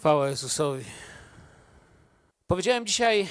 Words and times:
Chwała 0.00 0.28
Jezusowi. 0.28 0.84
Powiedziałem 2.46 2.86
dzisiaj, 2.86 3.28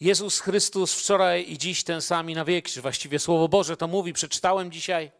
Jezus 0.00 0.40
Chrystus 0.40 0.94
wczoraj 0.94 1.52
i 1.52 1.58
dziś 1.58 1.84
ten 1.84 2.02
sam 2.02 2.30
i 2.30 2.34
na 2.34 2.44
wieki, 2.44 2.80
właściwie 2.80 3.18
Słowo 3.18 3.48
Boże 3.48 3.76
to 3.76 3.88
mówi, 3.88 4.12
przeczytałem 4.12 4.72
dzisiaj. 4.72 5.12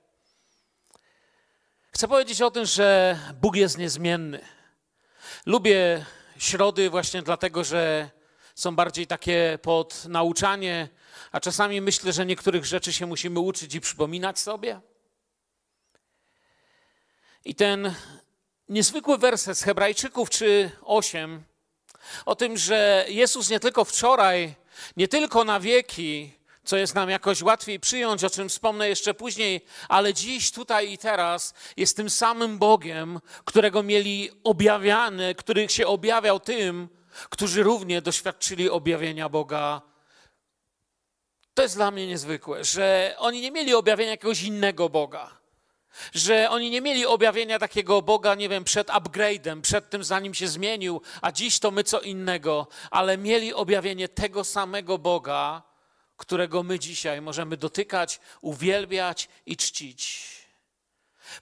Chcę 1.91 2.09
powiedzieć 2.09 2.43
o 2.43 2.51
tym, 2.51 2.67
że 2.67 3.19
Bóg 3.41 3.57
jest 3.57 3.79
niezmienny. 3.79 4.41
Lubię 5.47 6.07
środy 6.39 6.91
właśnie 6.91 7.23
dlatego, 7.23 7.65
że 7.65 8.11
są 8.55 8.77
bardziej 8.77 9.07
takie 9.07 9.59
pod 9.63 10.05
nauczanie, 10.05 10.89
a 11.33 11.41
czasami 11.41 11.81
myślę, 11.81 12.13
że 12.13 12.27
niektórych 12.27 12.65
rzeczy 12.65 12.93
się 12.93 13.07
musimy 13.07 13.41
uczyć 13.41 13.75
i 13.75 13.81
przypominać 13.81 14.39
sobie. 14.39 14.81
I 17.45 17.55
ten 17.55 17.95
niezwykły 18.69 19.19
werset 19.19 19.59
z 19.59 19.63
Hebrajczyków 19.63 20.31
czy 20.31 20.71
8 20.83 21.45
o 22.27 22.37
tym, 22.37 22.57
że 22.59 23.07
Jezus 23.09 23.51
nie 23.51 23.61
tylko 23.61 23.85
wczoraj, 23.85 24.55
nie 24.97 25.09
tylko 25.09 25.45
na 25.45 25.61
wieki, 25.61 26.33
co 26.65 26.77
jest 26.77 26.95
nam 26.95 27.11
jakoś 27.11 27.43
łatwiej 27.43 27.81
przyjąć, 27.81 28.25
o 28.25 28.31
czym 28.31 28.49
wspomnę 28.49 28.89
jeszcze 28.89 29.15
później, 29.15 29.61
ale 29.89 30.15
dziś, 30.15 30.51
tutaj 30.53 30.93
i 30.93 30.99
teraz 30.99 31.55
jest 31.77 31.97
tym 31.97 32.11
samym 32.11 32.59
Bogiem, 32.59 33.21
którego 33.45 33.83
mieli 33.83 34.31
objawiany, 34.45 35.35
który 35.35 35.69
się 35.69 35.87
objawiał 35.87 36.41
tym, 36.41 36.89
którzy 37.31 37.63
równie 37.63 38.03
doświadczyli 38.03 38.71
objawienia 38.71 39.29
Boga. 39.29 39.83
To 41.55 41.63
jest 41.63 41.77
dla 41.77 41.91
mnie 41.91 42.07
niezwykłe, 42.07 42.65
że 42.65 43.15
oni 43.19 43.41
nie 43.41 43.51
mieli 43.51 43.75
objawienia 43.75 44.11
jakiegoś 44.11 44.43
innego 44.43 44.89
Boga 44.89 45.36
że 46.15 46.51
oni 46.51 46.71
nie 46.71 46.81
mieli 46.81 47.07
objawienia 47.07 47.59
takiego 47.59 48.03
Boga, 48.03 48.35
nie 48.35 48.49
wiem, 48.49 48.65
przed 48.65 48.89
upgrade'em, 48.89 49.61
przed 49.61 49.91
tym, 49.91 50.05
zanim 50.05 50.35
się 50.35 50.49
zmienił, 50.49 51.01
a 51.23 51.33
dziś 51.33 51.59
to 51.59 51.71
my 51.71 51.85
co 51.85 52.01
innego, 52.01 52.67
ale 52.91 53.19
mieli 53.19 53.55
objawienie 53.55 54.09
tego 54.09 54.45
samego 54.45 54.99
Boga, 54.99 55.63
którego 56.17 56.63
my 56.63 56.79
dzisiaj 56.79 57.21
możemy 57.21 57.57
dotykać, 57.57 58.21
uwielbiać 58.41 59.29
i 59.47 59.57
czcić. 59.57 60.27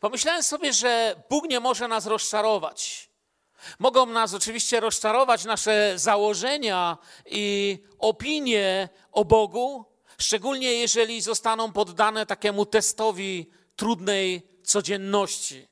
Pomyślałem 0.01 0.42
sobie, 0.42 0.73
że 0.73 1.23
Bóg 1.31 1.45
nie 1.45 1.61
może 1.61 1.89
nas 1.89 2.07
rozczarować. 2.07 3.11
Mogą 3.79 4.07
nas 4.07 4.34
oczywiście 4.34 4.81
rozczarować 4.81 5.45
nasze 5.45 5.92
założenia 5.97 6.98
i 7.27 7.79
opinie 7.98 8.89
o 9.12 9.25
Bogu, 9.25 9.84
szczególnie 10.19 10.73
jeżeli 10.73 11.20
zostaną 11.20 11.73
poddane 11.73 12.27
takiemu 12.27 12.67
testowi 12.67 13.51
trudnej 13.77 14.42
codzienności. 14.62 15.69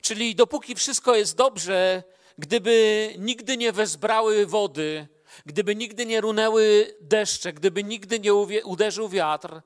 Czyli 0.00 0.34
dopóki 0.34 0.74
wszystko 0.74 1.14
jest 1.14 1.36
dobrze, 1.36 2.02
gdyby 2.38 3.14
nigdy 3.18 3.56
nie 3.56 3.72
wezbrały 3.72 4.46
wody, 4.46 5.08
gdyby 5.46 5.76
nigdy 5.76 6.06
nie 6.06 6.20
runęły 6.20 6.94
deszcze, 7.00 7.52
gdyby 7.52 7.84
nigdy 7.84 8.20
nie 8.20 8.34
uderzył 8.64 9.08
wiatr, 9.08 9.60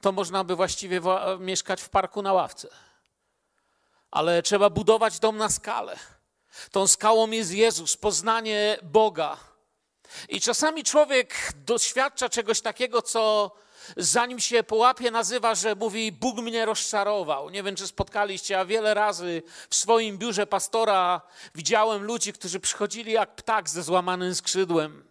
to 0.00 0.12
można 0.12 0.44
by 0.44 0.56
właściwie 0.56 1.00
mieszkać 1.38 1.82
w 1.82 1.88
parku 1.88 2.22
na 2.22 2.32
ławce. 2.32 2.68
Ale 4.10 4.42
trzeba 4.42 4.70
budować 4.70 5.18
dom 5.18 5.36
na 5.36 5.48
skalę. 5.48 5.98
Tą 6.70 6.86
skałą 6.86 7.30
jest 7.30 7.52
Jezus, 7.52 7.96
poznanie 7.96 8.78
Boga. 8.82 9.36
I 10.28 10.40
czasami 10.40 10.84
człowiek 10.84 11.52
doświadcza 11.56 12.28
czegoś 12.28 12.60
takiego, 12.60 13.02
co 13.02 13.50
zanim 13.96 14.40
się 14.40 14.62
połapie, 14.62 15.10
nazywa, 15.10 15.54
że 15.54 15.74
mówi: 15.74 16.12
Bóg 16.12 16.38
mnie 16.38 16.64
rozczarował. 16.64 17.50
Nie 17.50 17.62
wiem, 17.62 17.76
czy 17.76 17.86
spotkaliście, 17.86 18.60
a 18.60 18.64
wiele 18.64 18.94
razy 18.94 19.42
w 19.70 19.74
swoim 19.74 20.18
biurze 20.18 20.46
pastora 20.46 21.20
widziałem 21.54 22.02
ludzi, 22.02 22.32
którzy 22.32 22.60
przychodzili 22.60 23.12
jak 23.12 23.36
ptak 23.36 23.68
ze 23.68 23.82
złamanym 23.82 24.34
skrzydłem. 24.34 25.06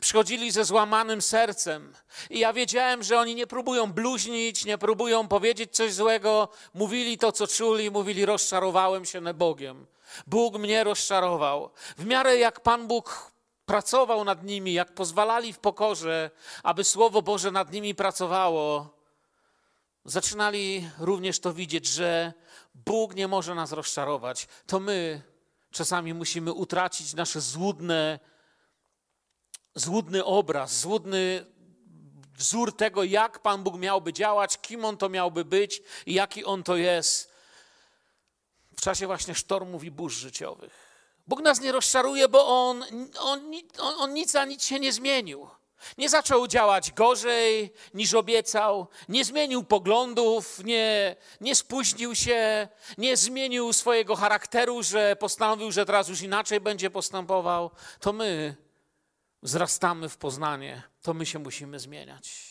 Przychodzili 0.00 0.50
ze 0.50 0.64
złamanym 0.64 1.22
sercem. 1.22 1.94
I 2.30 2.38
ja 2.38 2.52
wiedziałem, 2.52 3.02
że 3.02 3.18
oni 3.18 3.34
nie 3.34 3.46
próbują 3.46 3.92
bluźnić, 3.92 4.64
nie 4.64 4.78
próbują 4.78 5.28
powiedzieć 5.28 5.76
coś 5.76 5.92
złego. 5.92 6.48
Mówili 6.74 7.18
to, 7.18 7.32
co 7.32 7.46
czuli, 7.46 7.90
mówili: 7.90 8.26
Rozczarowałem 8.26 9.04
się 9.04 9.20
Bogiem. 9.34 9.86
Bóg 10.26 10.58
mnie 10.58 10.84
rozczarował. 10.84 11.70
W 11.98 12.04
miarę 12.04 12.36
jak 12.36 12.60
Pan 12.60 12.86
Bóg 12.86 13.29
pracował 13.70 14.24
nad 14.24 14.44
nimi, 14.44 14.72
jak 14.72 14.94
pozwalali 14.94 15.52
w 15.52 15.58
pokorze, 15.58 16.30
aby 16.62 16.84
Słowo 16.84 17.22
Boże 17.22 17.50
nad 17.50 17.72
nimi 17.72 17.94
pracowało, 17.94 18.96
zaczynali 20.04 20.90
również 20.98 21.40
to 21.40 21.52
widzieć, 21.54 21.86
że 21.86 22.32
Bóg 22.74 23.14
nie 23.14 23.28
może 23.28 23.54
nas 23.54 23.72
rozczarować. 23.72 24.48
To 24.66 24.80
my 24.80 25.22
czasami 25.70 26.14
musimy 26.14 26.52
utracić 26.52 27.14
nasz 27.14 27.32
złudne, 27.32 28.18
złudny 29.74 30.24
obraz, 30.24 30.80
złudny 30.80 31.46
wzór 32.34 32.76
tego, 32.76 33.04
jak 33.04 33.38
Pan 33.38 33.62
Bóg 33.62 33.78
miałby 33.78 34.12
działać, 34.12 34.58
kim 34.58 34.84
On 34.84 34.96
to 34.96 35.08
miałby 35.08 35.44
być 35.44 35.82
i 36.06 36.14
jaki 36.14 36.44
On 36.44 36.62
to 36.62 36.76
jest 36.76 37.32
w 38.76 38.80
czasie 38.80 39.06
właśnie 39.06 39.34
sztormów 39.34 39.84
i 39.84 39.90
burz 39.90 40.14
życiowych. 40.14 40.89
Bóg 41.26 41.42
nas 41.42 41.60
nie 41.60 41.72
rozczaruje, 41.72 42.28
bo 42.28 42.68
on, 42.68 42.84
on, 43.18 43.52
on, 43.78 43.94
on 43.98 44.14
nic 44.14 44.30
za 44.30 44.44
nic 44.44 44.64
się 44.64 44.80
nie 44.80 44.92
zmienił. 44.92 45.48
Nie 45.98 46.08
zaczął 46.08 46.46
działać 46.46 46.92
gorzej 46.92 47.72
niż 47.94 48.14
obiecał, 48.14 48.86
nie 49.08 49.24
zmienił 49.24 49.64
poglądów, 49.64 50.64
nie, 50.64 51.16
nie 51.40 51.54
spóźnił 51.54 52.14
się, 52.14 52.68
nie 52.98 53.16
zmienił 53.16 53.72
swojego 53.72 54.16
charakteru, 54.16 54.82
że 54.82 55.16
postanowił, 55.16 55.72
że 55.72 55.86
teraz 55.86 56.08
już 56.08 56.22
inaczej 56.22 56.60
będzie 56.60 56.90
postępował. 56.90 57.70
To 58.00 58.12
my 58.12 58.56
wzrastamy 59.42 60.08
w 60.08 60.16
poznanie, 60.16 60.82
to 61.02 61.14
my 61.14 61.26
się 61.26 61.38
musimy 61.38 61.78
zmieniać. 61.78 62.50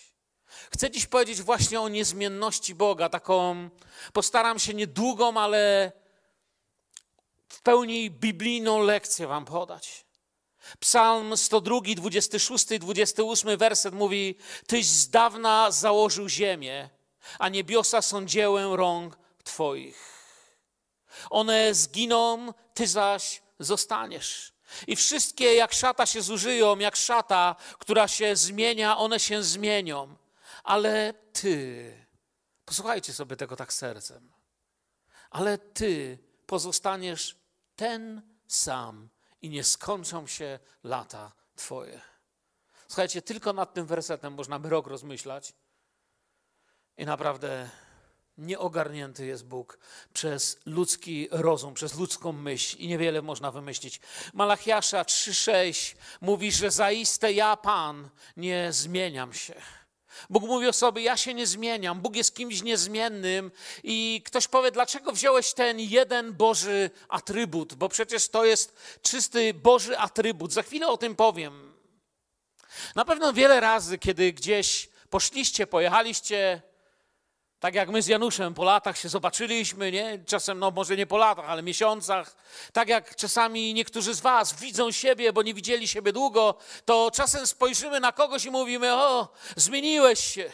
Chcę 0.72 0.92
dziś 0.92 1.06
powiedzieć 1.06 1.42
właśnie 1.42 1.82
o 1.82 1.90
niezmienności 1.90 2.76
Boga, 2.76 3.10
taką 3.10 3.70
postaram 4.14 4.60
się 4.60 4.74
niedługą, 4.74 5.38
ale 5.38 5.92
w 7.50 7.62
pełni 7.62 8.12
biblijną 8.12 8.80
lekcję 8.80 9.28
wam 9.28 9.46
podać. 9.46 10.06
Psalm 10.80 11.38
102, 11.38 11.82
26 11.96 12.72
i 12.72 12.80
28 12.80 13.58
werset 13.58 13.94
mówi: 13.94 14.36
Tyś 14.68 14.86
z 14.88 15.10
dawna 15.10 15.72
założył 15.72 16.30
ziemię, 16.30 16.90
a 17.40 17.50
niebiosa 17.50 18.02
są 18.02 18.26
dziełem 18.26 18.74
rąk 18.74 19.18
Twoich. 19.44 20.20
One 21.30 21.74
zginą, 21.74 22.54
Ty 22.74 22.88
zaś 22.88 23.42
zostaniesz. 23.60 24.54
I 24.88 24.96
wszystkie 24.96 25.56
jak 25.56 25.74
szata 25.74 26.06
się 26.06 26.22
zużyją, 26.22 26.80
jak 26.80 26.96
szata, 26.96 27.56
która 27.80 28.08
się 28.08 28.36
zmienia, 28.36 28.98
one 28.98 29.20
się 29.20 29.44
zmienią. 29.44 30.16
Ale 30.64 31.14
Ty, 31.34 32.06
posłuchajcie 32.66 33.14
sobie 33.14 33.36
tego 33.36 33.56
tak 33.56 33.74
sercem, 33.74 34.32
ale 35.30 35.58
Ty 35.58 36.18
pozostaniesz 36.46 37.39
ten 37.80 38.22
sam 38.48 39.10
i 39.42 39.50
nie 39.50 39.64
skończą 39.64 40.28
się 40.28 40.60
lata 40.84 41.32
Twoje. 41.56 42.02
Słuchajcie, 42.88 43.22
tylko 43.22 43.54
nad 43.54 43.74
tym 43.74 43.86
wersetem 43.86 44.34
można 44.34 44.60
by 44.60 44.70
rok 44.70 44.88
rozmyślać 44.88 45.54
i 46.98 47.06
naprawdę 47.06 47.70
nieogarnięty 48.38 49.26
jest 49.26 49.46
Bóg 49.46 49.80
przez 50.14 50.60
ludzki 50.66 51.28
rozum, 51.32 51.74
przez 51.74 51.96
ludzką 51.96 52.32
myśl 52.32 52.78
i 52.78 52.88
niewiele 52.88 53.22
można 53.22 53.52
wymyślić. 53.52 54.02
Malachiasza 54.34 55.04
3,6 55.04 55.96
mówi, 56.22 56.52
że 56.52 56.72
zaiste 56.72 57.34
ja, 57.34 57.58
Pan, 57.58 58.10
nie 58.38 58.74
zmieniam 58.74 59.34
się. 59.34 59.62
Bóg 60.30 60.44
mówi 60.44 60.68
o 60.68 60.74
sobie: 60.74 61.02
Ja 61.02 61.18
się 61.18 61.34
nie 61.34 61.48
zmieniam, 61.48 62.02
Bóg 62.02 62.16
jest 62.16 62.36
kimś 62.36 62.62
niezmiennym. 62.62 63.52
I 63.84 64.22
ktoś 64.26 64.48
powie, 64.48 64.72
dlaczego 64.72 65.12
wziąłeś 65.12 65.54
ten 65.54 65.80
jeden 65.80 66.34
Boży 66.34 66.90
atrybut? 67.10 67.74
Bo 67.74 67.90
przecież 67.90 68.30
to 68.30 68.46
jest 68.46 68.76
czysty 69.02 69.54
Boży 69.54 69.98
atrybut. 69.98 70.54
Za 70.54 70.64
chwilę 70.64 70.88
o 70.88 70.98
tym 70.98 71.16
powiem. 71.16 71.74
Na 72.96 73.06
pewno 73.06 73.34
wiele 73.34 73.60
razy, 73.60 73.98
kiedy 73.98 74.34
gdzieś 74.34 74.90
poszliście, 75.10 75.68
pojechaliście 75.68 76.62
tak 77.60 77.76
jak 77.76 77.90
my 77.90 78.02
z 78.02 78.08
Januszem 78.08 78.54
po 78.54 78.64
latach 78.64 78.98
się 78.98 79.10
zobaczyliśmy, 79.10 79.92
nie? 79.92 80.20
czasem, 80.26 80.60
no 80.60 80.72
może 80.72 80.98
nie 80.98 81.08
po 81.08 81.18
latach, 81.18 81.46
ale 81.50 81.64
miesiącach. 81.64 82.36
Tak 82.74 82.90
jak 82.90 83.16
czasami 83.16 83.74
niektórzy 83.74 84.14
z 84.14 84.20
Was 84.20 84.54
widzą 84.54 84.92
siebie, 84.92 85.34
bo 85.34 85.44
nie 85.44 85.54
widzieli 85.54 85.88
siebie 85.88 86.14
długo, 86.14 86.56
to 86.86 87.12
czasem 87.14 87.48
spojrzymy 87.48 88.00
na 88.00 88.12
kogoś 88.12 88.46
i 88.46 88.52
mówimy: 88.52 88.94
O, 88.94 89.34
zmieniłeś 89.56 90.20
się. 90.20 90.52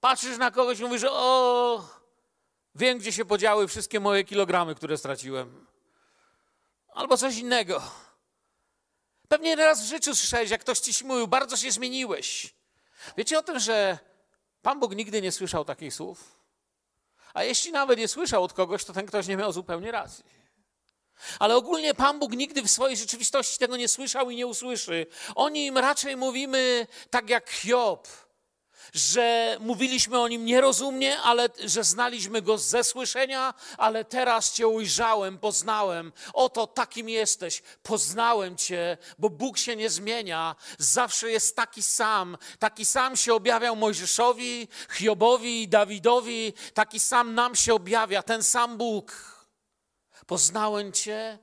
Patrzysz 0.00 0.38
na 0.38 0.50
kogoś 0.50 0.78
i 0.80 0.82
mówisz: 0.82 1.04
O, 1.08 1.88
wiem, 2.74 2.98
gdzie 2.98 3.12
się 3.12 3.24
podziały 3.24 3.68
wszystkie 3.68 4.00
moje 4.00 4.24
kilogramy, 4.24 4.74
które 4.74 4.98
straciłem. 4.98 5.66
Albo 6.88 7.16
coś 7.16 7.36
innego. 7.36 7.82
Pewnie 9.28 9.56
raz 9.56 9.82
w 9.82 9.88
życiu 9.88 10.14
słyszałeś, 10.14 10.50
jak 10.50 10.60
ktoś 10.60 10.80
ci 10.80 11.04
mówił: 11.04 11.28
Bardzo 11.28 11.56
się 11.56 11.70
zmieniłeś. 11.72 12.59
Wiecie 13.16 13.38
o 13.38 13.42
tym, 13.42 13.58
że 13.58 13.98
Pan 14.62 14.80
Bóg 14.80 14.94
nigdy 14.94 15.22
nie 15.22 15.32
słyszał 15.32 15.64
takich 15.64 15.94
słów? 15.94 16.40
A 17.34 17.44
jeśli 17.44 17.72
nawet 17.72 17.98
nie 17.98 18.08
słyszał 18.08 18.44
od 18.44 18.52
kogoś, 18.52 18.84
to 18.84 18.92
ten 18.92 19.06
ktoś 19.06 19.26
nie 19.26 19.36
miał 19.36 19.52
zupełnie 19.52 19.92
racji. 19.92 20.24
Ale 21.38 21.56
ogólnie 21.56 21.94
Pan 21.94 22.18
Bóg 22.18 22.32
nigdy 22.32 22.62
w 22.62 22.70
swojej 22.70 22.96
rzeczywistości 22.96 23.58
tego 23.58 23.76
nie 23.76 23.88
słyszał 23.88 24.30
i 24.30 24.36
nie 24.36 24.46
usłyszy. 24.46 25.06
O 25.34 25.48
nim 25.48 25.78
raczej 25.78 26.16
mówimy 26.16 26.86
tak 27.10 27.30
jak 27.30 27.50
Hiob 27.50 28.08
że 28.94 29.56
mówiliśmy 29.60 30.20
o 30.20 30.28
nim 30.28 30.44
nierozumnie, 30.44 31.20
ale 31.20 31.48
że 31.64 31.84
znaliśmy 31.84 32.42
go 32.42 32.58
ze 32.58 32.84
słyszenia, 32.84 33.54
ale 33.78 34.04
teraz 34.04 34.52
Cię 34.52 34.68
ujrzałem, 34.68 35.38
poznałem. 35.38 36.12
Oto 36.32 36.66
takim 36.66 37.08
jesteś, 37.08 37.62
poznałem 37.82 38.56
Cię, 38.56 38.98
bo 39.18 39.30
Bóg 39.30 39.58
się 39.58 39.76
nie 39.76 39.90
zmienia, 39.90 40.56
zawsze 40.78 41.30
jest 41.30 41.56
taki 41.56 41.82
sam. 41.82 42.38
Taki 42.58 42.84
sam 42.84 43.16
się 43.16 43.34
objawiał 43.34 43.76
Mojżeszowi, 43.76 44.68
Hiobowi, 44.92 45.68
Dawidowi, 45.68 46.52
taki 46.74 47.00
sam 47.00 47.34
nam 47.34 47.56
się 47.56 47.74
objawia, 47.74 48.22
ten 48.22 48.42
sam 48.42 48.76
Bóg. 48.76 49.12
Poznałem 50.26 50.92
Cię, 50.92 51.38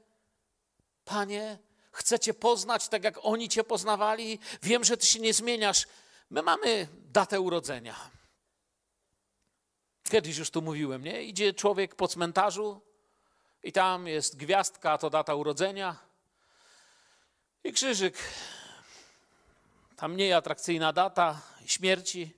Panie, 1.05 1.57
chcę 1.91 2.19
Cię 2.19 2.33
poznać 2.33 2.88
tak, 2.88 3.03
jak 3.03 3.19
oni 3.21 3.49
Cię 3.49 3.63
poznawali. 3.63 4.39
Wiem, 4.63 4.83
że 4.83 4.97
Ty 4.97 5.05
się 5.05 5.19
nie 5.19 5.33
zmieniasz. 5.33 5.85
My 6.29 6.41
mamy 6.41 6.88
datę 7.12 7.39
urodzenia. 7.39 7.95
Kiedyś 10.09 10.38
już 10.38 10.50
tu 10.50 10.62
mówiłem, 10.62 11.03
nie? 11.03 11.24
Idzie 11.24 11.53
człowiek 11.53 11.95
po 11.95 12.07
cmentarzu 12.07 12.81
i 13.63 13.71
tam 13.71 14.07
jest 14.07 14.38
gwiazdka, 14.38 14.97
to 14.97 15.09
data 15.09 15.35
urodzenia 15.35 15.95
i 17.63 17.74
krzyżyk. 17.74 18.18
Tam 19.95 20.13
mniej 20.13 20.33
atrakcyjna 20.33 20.94
data 20.94 21.41
śmierci. 21.65 22.33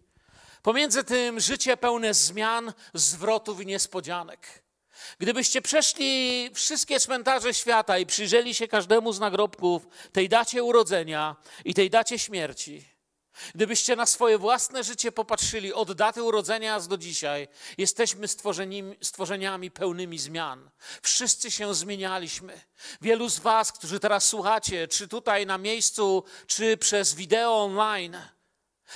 Pomiędzy 0.64 1.04
tym 1.04 1.40
życie 1.40 1.78
pełne 1.78 2.14
zmian, 2.14 2.74
zwrotów 2.94 3.62
i 3.62 3.66
niespodzianek. 3.66 4.64
Gdybyście 5.20 5.62
przeszli 5.62 6.50
wszystkie 6.54 7.00
cmentarze 7.00 7.54
świata 7.54 7.98
i 7.98 8.06
przyjrzeli 8.06 8.56
się 8.56 8.68
każdemu 8.68 9.14
z 9.14 9.20
nagrobków 9.20 9.88
tej 10.12 10.30
dacie 10.30 10.64
urodzenia 10.64 11.36
i 11.66 11.74
tej 11.74 11.90
dacie 11.90 12.20
śmierci, 12.20 12.86
Gdybyście 13.56 13.96
na 13.96 14.06
swoje 14.06 14.38
własne 14.38 14.84
życie 14.84 15.12
popatrzyli 15.12 15.74
od 15.74 15.92
daty 15.92 16.24
urodzenia 16.24 16.76
aż 16.76 16.88
do 16.88 16.98
dzisiaj, 16.98 17.48
jesteśmy 17.78 18.28
stworzeniami 19.02 19.72
pełnymi 19.72 20.20
zmian. 20.20 20.70
Wszyscy 21.02 21.52
się 21.52 21.76
zmienialiśmy. 21.76 22.62
Wielu 23.02 23.30
z 23.30 23.40
Was, 23.40 23.72
którzy 23.72 24.00
teraz 24.00 24.26
słuchacie, 24.26 24.88
czy 24.88 25.08
tutaj 25.08 25.46
na 25.46 25.58
miejscu, 25.58 26.24
czy 26.48 26.78
przez 26.78 27.14
wideo 27.14 27.64
online, 27.64 28.18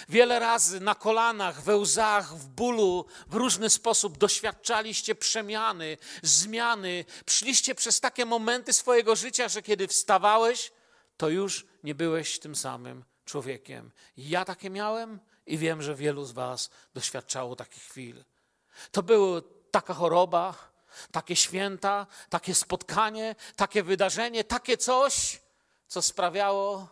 wiele 0.09 0.39
razy 0.39 0.79
na 0.79 0.95
kolanach, 0.95 1.61
we 1.61 1.77
łzach, 1.77 2.37
w 2.37 2.47
bólu, 2.47 3.05
w 3.27 3.33
różny 3.33 3.69
sposób 3.69 4.17
doświadczaliście 4.17 5.15
przemiany, 5.15 5.97
zmiany. 6.23 7.05
Szliście 7.29 7.75
przez 7.75 7.99
takie 7.99 8.25
momenty 8.25 8.73
swojego 8.73 9.15
życia, 9.15 9.47
że 9.49 9.61
kiedy 9.61 9.87
wstawałeś, 9.87 10.71
to 11.17 11.29
już 11.29 11.65
nie 11.83 11.95
byłeś 11.95 12.39
tym 12.39 12.55
samym 12.55 13.12
człowiekiem. 13.33 13.91
Ja 14.17 14.45
takie 14.45 14.69
miałem 14.69 15.19
i 15.45 15.57
wiem, 15.57 15.81
że 15.81 15.95
wielu 15.95 16.25
z 16.25 16.31
Was 16.31 16.69
doświadczało 16.93 17.55
takich 17.55 17.83
chwil. 17.83 18.23
To 18.91 19.03
była 19.03 19.41
taka 19.71 19.93
choroba, 19.93 20.73
takie 21.11 21.35
święta, 21.35 22.07
takie 22.29 22.55
spotkanie, 22.55 23.35
takie 23.55 23.83
wydarzenie, 23.83 24.43
takie 24.43 24.77
coś, 24.77 25.41
co 25.87 26.01
sprawiało, 26.01 26.87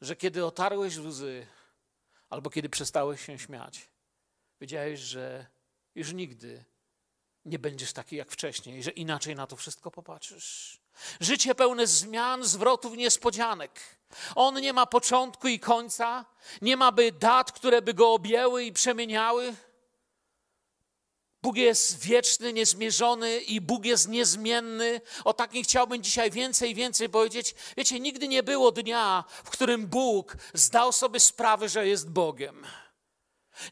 że 0.00 0.16
kiedy 0.16 0.44
otarłeś 0.44 0.98
łzy, 0.98 1.46
albo 2.30 2.50
kiedy 2.50 2.68
przestałeś 2.68 3.26
się 3.26 3.38
śmiać, 3.38 3.88
wiedziałeś, 4.60 5.00
że 5.00 5.46
już 5.94 6.12
nigdy 6.12 6.64
nie 7.44 7.58
będziesz 7.58 7.92
taki 7.92 8.16
jak 8.16 8.30
wcześniej, 8.30 8.82
że 8.82 8.90
inaczej 8.90 9.34
na 9.34 9.46
to 9.46 9.56
wszystko 9.56 9.90
popatrzysz. 9.90 10.80
Życie 11.20 11.54
pełne 11.54 11.86
zmian, 11.86 12.44
zwrotów, 12.44 12.96
niespodzianek. 12.96 13.99
On 14.34 14.60
nie 14.60 14.72
ma 14.72 14.86
początku 14.86 15.48
i 15.48 15.60
końca, 15.60 16.24
nie 16.62 16.76
ma 16.76 16.92
by 16.92 17.12
dat, 17.12 17.52
które 17.52 17.82
by 17.82 17.94
go 17.94 18.12
objęły 18.12 18.64
i 18.64 18.72
przemieniały. 18.72 19.54
Bóg 21.42 21.56
jest 21.56 22.00
wieczny, 22.00 22.52
niezmierzony 22.52 23.40
i 23.40 23.60
Bóg 23.60 23.84
jest 23.84 24.08
niezmienny. 24.08 25.00
O 25.24 25.32
takim 25.32 25.62
chciałbym 25.62 26.02
dzisiaj 26.02 26.30
więcej 26.30 26.70
i 26.70 26.74
więcej 26.74 27.08
powiedzieć. 27.08 27.54
Wiecie, 27.76 28.00
nigdy 28.00 28.28
nie 28.28 28.42
było 28.42 28.72
dnia, 28.72 29.24
w 29.44 29.50
którym 29.50 29.86
Bóg 29.86 30.36
zdał 30.54 30.92
sobie 30.92 31.20
sprawę, 31.20 31.68
że 31.68 31.86
jest 31.86 32.10
Bogiem. 32.10 32.66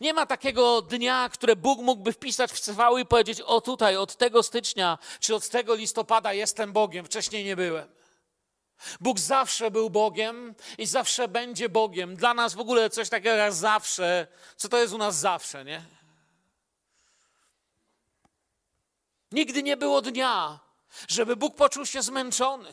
Nie 0.01 0.15
ma 0.15 0.27
takiego 0.27 0.83
dnia, 0.83 1.29
które 1.33 1.57
Bóg 1.57 1.81
mógłby 1.81 2.13
wpisać 2.13 2.53
w 2.53 2.59
CV 2.59 2.83
i 3.01 3.07
powiedzieć: 3.07 3.41
O 3.41 3.61
tutaj, 3.61 3.97
od 3.97 4.17
tego 4.17 4.43
stycznia 4.43 4.99
czy 5.21 5.35
od 5.35 5.49
tego 5.49 5.75
listopada 5.75 6.33
jestem 6.33 6.73
Bogiem, 6.73 7.07
wcześniej 7.07 7.45
nie 7.45 7.57
byłem. 7.57 7.98
Bóg 9.01 9.19
zawsze 9.19 9.71
był 9.71 9.91
Bogiem 9.91 10.55
i 10.79 10.87
zawsze 10.87 11.29
będzie 11.29 11.69
Bogiem. 11.69 12.17
Dla 12.17 12.35
nas 12.35 12.55
w 12.55 12.61
ogóle 12.61 12.91
coś 12.91 13.09
takiego 13.09 13.37
jak 13.37 13.53
zawsze. 13.53 14.27
Co 14.57 14.69
to 14.69 14.79
jest 14.79 14.95
u 14.95 14.99
nas 14.99 15.17
zawsze, 15.17 15.65
nie? 15.65 15.83
Nigdy 19.33 19.63
nie 19.63 19.77
było 19.77 20.03
dnia, 20.03 20.59
żeby 21.09 21.37
Bóg 21.37 21.57
poczuł 21.57 21.87
się 21.87 22.03
zmęczony. 22.03 22.73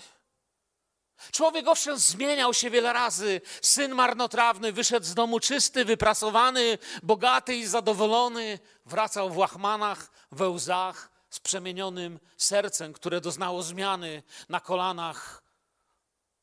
Człowiek 1.32 1.68
owszem 1.68 1.98
zmieniał 1.98 2.54
się 2.54 2.70
wiele 2.70 2.94
razy. 2.94 3.42
Syn 3.62 3.96
marnotrawny 3.96 4.72
wyszedł 4.72 5.06
z 5.06 5.14
domu 5.14 5.40
czysty, 5.40 5.86
wyprasowany, 5.86 6.78
bogaty 7.04 7.56
i 7.56 7.66
zadowolony. 7.66 8.60
Wracał 8.86 9.30
w 9.30 9.38
łachmanach, 9.38 10.12
we 10.32 10.50
łzach, 10.50 11.12
z 11.30 11.40
przemienionym 11.40 12.20
sercem, 12.38 12.94
które 12.94 13.22
doznało 13.22 13.64
zmiany 13.64 14.24
na 14.50 14.60
kolanach, 14.60 15.45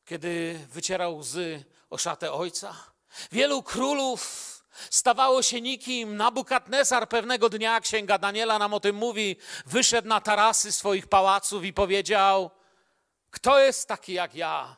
kiedy 0.05 0.59
wycierał 0.71 1.17
łzy 1.17 1.63
o 1.89 1.97
szatę 1.97 2.31
ojca. 2.31 2.75
Wielu 3.31 3.63
królów 3.63 4.49
stawało 4.89 5.41
się 5.41 5.61
nikim. 5.61 6.17
Nabukadnezar 6.17 7.09
pewnego 7.09 7.49
dnia, 7.49 7.81
księga 7.81 8.17
Daniela 8.17 8.59
nam 8.59 8.73
o 8.73 8.79
tym 8.79 8.95
mówi, 8.95 9.35
wyszedł 9.65 10.07
na 10.07 10.21
tarasy 10.21 10.71
swoich 10.71 11.07
pałaców 11.07 11.65
i 11.65 11.73
powiedział– 11.73 12.49
kto 13.33 13.59
jest 13.59 13.87
taki 13.87 14.13
jak 14.13 14.35
ja? 14.35 14.77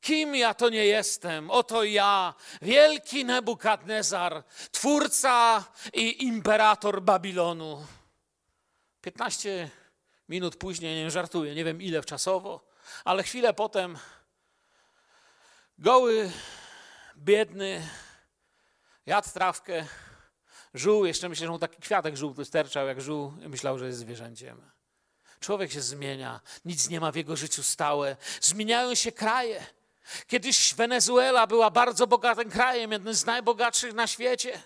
Kim 0.00 0.36
ja 0.36 0.54
to 0.54 0.68
nie 0.68 0.84
jestem? 0.84 1.50
Oto 1.50 1.84
ja, 1.84 2.34
wielki 2.62 3.24
Nebukadnezar, 3.24 4.44
twórca 4.72 5.64
i 5.92 6.24
imperator 6.24 7.02
Babilonu. 7.02 7.86
15 9.00 9.70
minut 10.28 10.56
później, 10.56 11.04
nie 11.04 11.10
żartuję, 11.10 11.54
nie 11.54 11.64
wiem 11.64 11.82
ile 11.82 12.04
czasowo, 12.04 12.68
ale 13.04 13.22
chwilę 13.22 13.54
potem 13.54 13.98
goły, 15.78 16.30
biedny, 17.16 17.88
jadł 19.06 19.28
trawkę, 19.30 19.86
żół, 20.74 21.06
jeszcze 21.06 21.28
myślę, 21.28 21.46
że 21.46 21.52
mu 21.52 21.58
taki 21.58 21.82
kwiatek 21.82 22.16
żółty 22.16 22.44
sterczał 22.44 22.86
jak 22.86 23.00
żół 23.00 23.30
myślał, 23.30 23.78
że 23.78 23.86
jest 23.86 23.98
zwierzęciem. 23.98 24.70
Człowiek 25.40 25.72
się 25.72 25.80
zmienia, 25.80 26.40
nic 26.64 26.88
nie 26.88 27.00
ma 27.00 27.12
w 27.12 27.16
jego 27.16 27.36
życiu 27.36 27.62
stałe. 27.62 28.16
Zmieniają 28.40 28.94
się 28.94 29.12
kraje. 29.12 29.66
Kiedyś 30.26 30.74
Wenezuela 30.74 31.46
była 31.46 31.70
bardzo 31.70 32.06
bogatym 32.06 32.50
krajem, 32.50 32.92
jednym 32.92 33.14
z 33.14 33.26
najbogatszych 33.26 33.94
na 33.94 34.06
świecie. 34.06 34.62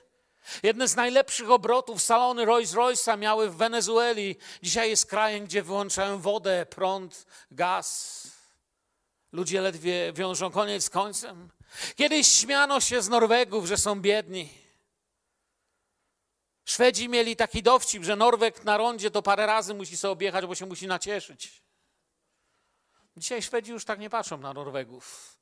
Jedne 0.63 0.89
z 0.89 0.97
najlepszych 0.97 1.51
obrotów 1.51 2.03
salony 2.03 2.47
Rolls-Royce'a 2.47 3.19
miały 3.19 3.51
w 3.51 3.57
Wenezueli. 3.57 4.37
Dzisiaj 4.63 4.91
jest 4.91 5.07
krajem, 5.07 5.45
gdzie 5.45 5.63
wyłączają 5.63 6.19
wodę, 6.19 6.67
prąd, 6.67 7.27
gaz. 7.51 8.32
Ludzie 9.33 9.61
ledwie 9.61 10.13
wiążą 10.13 10.51
koniec 10.51 10.85
z 10.85 10.91
końcem. 10.91 11.51
Kiedyś 11.97 12.29
śmiano 12.29 12.81
się 12.81 13.03
z 13.03 13.09
Norwegów, 13.09 13.67
że 13.67 13.77
są 13.77 14.01
biedni. 14.01 14.49
Szwedzi 16.65 17.09
mieli 17.09 17.37
taki 17.37 17.63
dowcip, 17.63 18.05
że 18.05 18.17
Norweg 18.17 18.65
na 18.65 18.77
rondzie 18.77 19.11
to 19.11 19.23
parę 19.23 19.47
razy 19.47 19.75
musi 19.75 19.97
sobie 19.97 20.13
objechać, 20.13 20.47
bo 20.47 20.55
się 20.55 20.67
musi 20.67 20.87
nacieszyć. 20.87 21.63
Dzisiaj 23.17 23.43
Szwedzi 23.43 23.73
już 23.73 23.85
tak 23.85 23.99
nie 23.99 24.11
patrzą 24.11 24.39
na 24.39 24.53
Norwegów, 24.53 25.37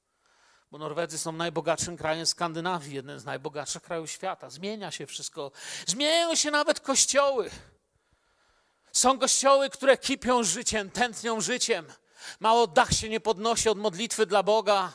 bo 0.71 0.79
Norwedzy 0.79 1.19
są 1.19 1.33
najbogatszym 1.33 1.97
krajem 1.97 2.27
Skandynawii, 2.27 2.95
jeden 2.95 3.21
z 3.21 3.25
najbogatszych 3.25 3.83
krajów 3.83 4.11
świata. 4.11 4.51
Zmienia 4.51 4.91
się 4.91 5.07
wszystko. 5.07 5.53
Zmieniają 5.87 6.35
się 6.35 6.51
nawet 6.51 6.81
kościoły. 6.81 7.51
Są 8.93 9.19
kościoły, 9.19 9.71
które 9.71 9.99
kipią 9.99 10.43
życiem, 10.43 10.91
tętnią 10.91 11.41
życiem. 11.41 11.87
Mało 12.41 12.67
dach 12.67 12.93
się 12.93 13.09
nie 13.09 13.21
podnosi 13.21 13.69
od 13.69 13.79
modlitwy 13.79 14.27
dla 14.27 14.43
Boga. 14.43 14.93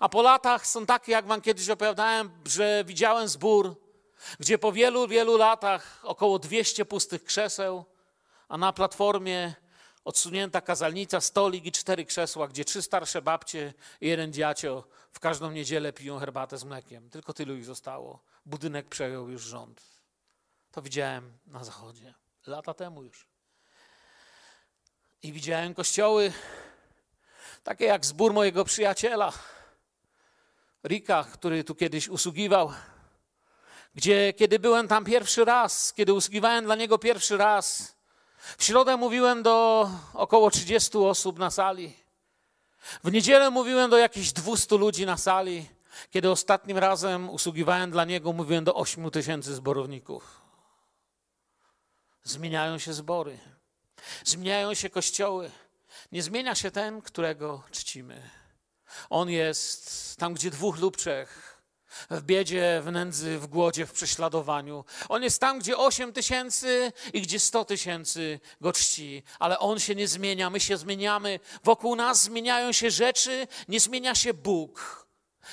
A 0.00 0.08
po 0.08 0.22
latach 0.22 0.66
są 0.66 0.86
takie, 0.86 1.12
jak 1.12 1.26
wam 1.26 1.40
kiedyś 1.40 1.68
opowiadałem, 1.68 2.30
że 2.46 2.84
widziałem 2.86 3.28
zbór, 3.28 3.76
gdzie 4.40 4.58
po 4.58 4.72
wielu, 4.72 5.08
wielu 5.08 5.36
latach 5.36 6.00
około 6.02 6.38
200 6.38 6.84
pustych 6.84 7.24
krzeseł, 7.24 7.84
a 8.48 8.58
na 8.58 8.72
platformie 8.72 9.54
odsunięta 10.04 10.60
kazalnica, 10.60 11.20
stolik 11.20 11.66
i 11.66 11.72
cztery 11.72 12.04
krzesła, 12.04 12.48
gdzie 12.48 12.64
trzy 12.64 12.82
starsze 12.82 13.22
babcie 13.22 13.74
i 14.00 14.08
jeden 14.08 14.32
dziacio 14.32 14.84
w 15.12 15.20
każdą 15.20 15.50
niedzielę 15.50 15.92
piją 15.92 16.18
herbatę 16.18 16.58
z 16.58 16.64
mlekiem. 16.64 17.10
Tylko 17.10 17.32
tylu 17.32 17.56
ich 17.56 17.64
zostało. 17.64 18.22
Budynek 18.46 18.88
przejął 18.88 19.28
już 19.28 19.42
rząd. 19.42 19.82
To 20.70 20.82
widziałem 20.82 21.38
na 21.46 21.64
zachodzie. 21.64 22.14
lata 22.46 22.74
temu 22.74 23.02
już. 23.02 23.26
I 25.22 25.32
widziałem 25.32 25.74
kościoły 25.74 26.32
takie 27.64 27.84
jak 27.84 28.06
zbór 28.06 28.32
mojego 28.32 28.64
przyjaciela, 28.64 29.32
Rika, 30.84 31.24
który 31.32 31.64
tu 31.64 31.74
kiedyś 31.74 32.08
usługiwał, 32.08 32.72
gdzie 33.94 34.32
kiedy 34.32 34.58
byłem 34.58 34.88
tam 34.88 35.04
pierwszy 35.04 35.44
raz, 35.44 35.92
kiedy 35.92 36.12
usługiwałem 36.12 36.64
dla 36.64 36.74
niego 36.74 36.98
pierwszy 36.98 37.36
raz, 37.36 37.96
w 38.58 38.64
środę 38.64 38.96
mówiłem 38.96 39.42
do 39.42 39.90
około 40.14 40.50
30 40.50 40.98
osób 40.98 41.38
na 41.38 41.50
sali. 41.50 41.96
W 43.04 43.12
niedzielę 43.12 43.50
mówiłem 43.50 43.90
do 43.90 43.98
jakichś 43.98 44.32
200 44.32 44.76
ludzi 44.76 45.06
na 45.06 45.16
sali. 45.16 45.68
Kiedy 46.10 46.30
ostatnim 46.30 46.78
razem 46.78 47.30
usługiwałem 47.30 47.90
dla 47.90 48.04
niego, 48.04 48.32
mówiłem 48.32 48.64
do 48.64 48.74
8 48.74 49.10
tysięcy 49.10 49.54
zborowników. 49.54 50.40
Zmieniają 52.24 52.78
się 52.78 52.92
zbory, 52.92 53.38
zmieniają 54.24 54.74
się 54.74 54.90
kościoły. 54.90 55.50
Nie 56.12 56.22
zmienia 56.22 56.54
się 56.54 56.70
ten, 56.70 57.02
którego 57.02 57.62
czcimy. 57.70 58.30
On 59.10 59.30
jest 59.30 60.16
tam, 60.16 60.34
gdzie 60.34 60.50
dwóch 60.50 60.78
lub 60.78 60.96
trzech 60.96 61.58
w 62.10 62.22
biedzie, 62.22 62.82
w 62.84 62.92
nędzy, 62.92 63.38
w 63.38 63.46
głodzie, 63.46 63.86
w 63.86 63.92
prześladowaniu. 63.92 64.84
On 65.08 65.22
jest 65.22 65.40
tam, 65.40 65.58
gdzie 65.58 65.76
8 65.76 66.12
tysięcy 66.12 66.92
i 67.12 67.22
gdzie 67.22 67.40
100 67.40 67.64
tysięcy 67.64 68.40
go 68.60 68.72
czci, 68.72 69.22
ale 69.38 69.58
on 69.58 69.78
się 69.78 69.94
nie 69.94 70.08
zmienia, 70.08 70.50
my 70.50 70.60
się 70.60 70.76
zmieniamy. 70.76 71.40
Wokół 71.64 71.96
nas 71.96 72.22
zmieniają 72.22 72.72
się 72.72 72.90
rzeczy, 72.90 73.46
nie 73.68 73.80
zmienia 73.80 74.14
się 74.14 74.34
Bóg. 74.34 75.06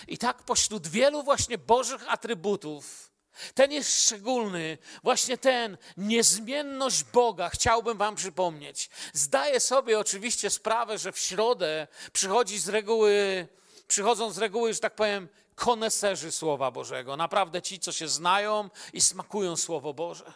I 0.07 0.17
tak 0.17 0.43
pośród 0.43 0.87
wielu 0.87 1.23
właśnie 1.23 1.57
Bożych 1.57 2.13
atrybutów, 2.13 3.11
ten 3.53 3.71
jest 3.71 4.03
szczególny, 4.03 4.77
właśnie 5.03 5.37
ten, 5.37 5.77
niezmienność 5.97 7.03
Boga, 7.03 7.49
chciałbym 7.49 7.97
Wam 7.97 8.15
przypomnieć. 8.15 8.89
Zdaję 9.13 9.59
sobie 9.59 9.99
oczywiście 9.99 10.49
sprawę, 10.49 10.97
że 10.97 11.11
w 11.11 11.19
środę 11.19 11.87
przychodzi 12.13 12.59
z 12.59 12.69
reguły, 12.69 13.47
przychodzą 13.87 14.31
z 14.31 14.37
reguły, 14.37 14.73
że 14.73 14.79
tak 14.79 14.95
powiem, 14.95 15.29
koneserzy 15.55 16.31
Słowa 16.31 16.71
Bożego. 16.71 17.17
Naprawdę 17.17 17.61
ci, 17.61 17.79
co 17.79 17.91
się 17.91 18.07
znają 18.07 18.69
i 18.93 19.01
smakują 19.01 19.55
Słowo 19.55 19.93
Boże. 19.93 20.33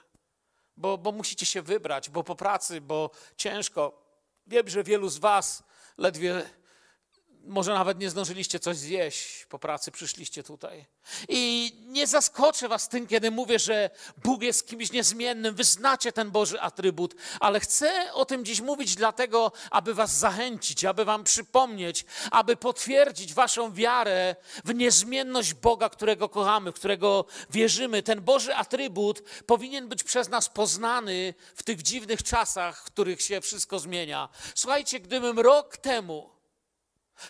Bo, 0.78 0.98
bo 0.98 1.12
musicie 1.12 1.46
się 1.46 1.62
wybrać, 1.62 2.10
bo 2.10 2.24
po 2.24 2.36
pracy, 2.36 2.82
bo 2.82 3.12
ciężko. 3.38 4.10
Wiem, 4.48 4.70
że 4.70 4.84
wielu 4.84 5.10
z 5.10 5.18
Was 5.18 5.64
ledwie 5.98 6.50
może 7.50 7.74
nawet 7.74 8.00
nie 8.00 8.10
zdążyliście 8.10 8.60
coś 8.60 8.78
zjeść 8.78 9.46
po 9.46 9.60
pracy, 9.60 9.92
przyszliście 9.92 10.44
tutaj. 10.44 10.86
I 11.30 11.72
nie 11.86 12.08
zaskoczę 12.08 12.68
was 12.68 12.90
tym, 12.90 13.08
kiedy 13.08 13.32
mówię, 13.32 13.60
że 13.60 13.90
Bóg 14.24 14.42
jest 14.42 14.68
kimś 14.68 14.92
niezmiennym, 14.92 15.56
wyznacie 15.56 16.12
ten 16.12 16.32
Boży 16.32 16.62
atrybut, 16.62 17.16
ale 17.40 17.60
chcę 17.60 18.14
o 18.14 18.26
tym 18.26 18.46
dziś 18.46 18.62
mówić 18.62 18.96
dlatego, 18.96 19.52
aby 19.72 19.94
was 19.94 20.18
zachęcić, 20.18 20.86
aby 20.86 21.06
wam 21.06 21.24
przypomnieć, 21.24 22.06
aby 22.32 22.56
potwierdzić 22.56 23.34
waszą 23.34 23.74
wiarę 23.74 24.36
w 24.66 24.76
niezmienność 24.76 25.54
Boga, 25.54 25.90
którego 25.90 26.30
kochamy, 26.30 26.72
w 26.72 26.76
którego 26.76 27.26
wierzymy. 27.50 28.04
Ten 28.04 28.22
Boży 28.22 28.56
atrybut 28.56 29.24
powinien 29.46 29.88
być 29.88 30.04
przez 30.04 30.30
nas 30.30 30.50
poznany 30.50 31.34
w 31.56 31.64
tych 31.64 31.82
dziwnych 31.82 32.24
czasach, 32.24 32.82
w 32.82 32.84
których 32.84 33.22
się 33.22 33.42
wszystko 33.42 33.80
zmienia. 33.80 34.30
Słuchajcie, 34.56 35.00
gdybym 35.00 35.40
rok 35.40 35.78
temu 35.78 36.39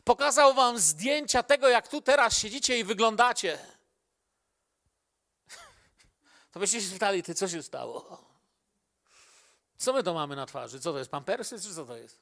Pokazał 0.03 0.53
wam 0.53 0.79
zdjęcia 0.79 1.43
tego, 1.43 1.69
jak 1.69 1.87
tu 1.87 2.01
teraz 2.01 2.37
siedzicie 2.37 2.79
i 2.79 2.83
wyglądacie. 2.83 3.59
To 6.51 6.59
byście 6.59 6.81
się 6.81 6.87
spytali, 6.87 7.23
ty 7.23 7.35
co 7.35 7.47
się 7.47 7.63
stało? 7.63 8.25
Co 9.77 9.93
my 9.93 10.03
to 10.03 10.13
mamy 10.13 10.35
na 10.35 10.45
twarzy? 10.45 10.79
Co 10.79 10.91
to 10.91 10.99
jest, 10.99 11.11
pampersy 11.11 11.61
czy 11.61 11.75
co 11.75 11.85
to 11.85 11.97
jest? 11.97 12.19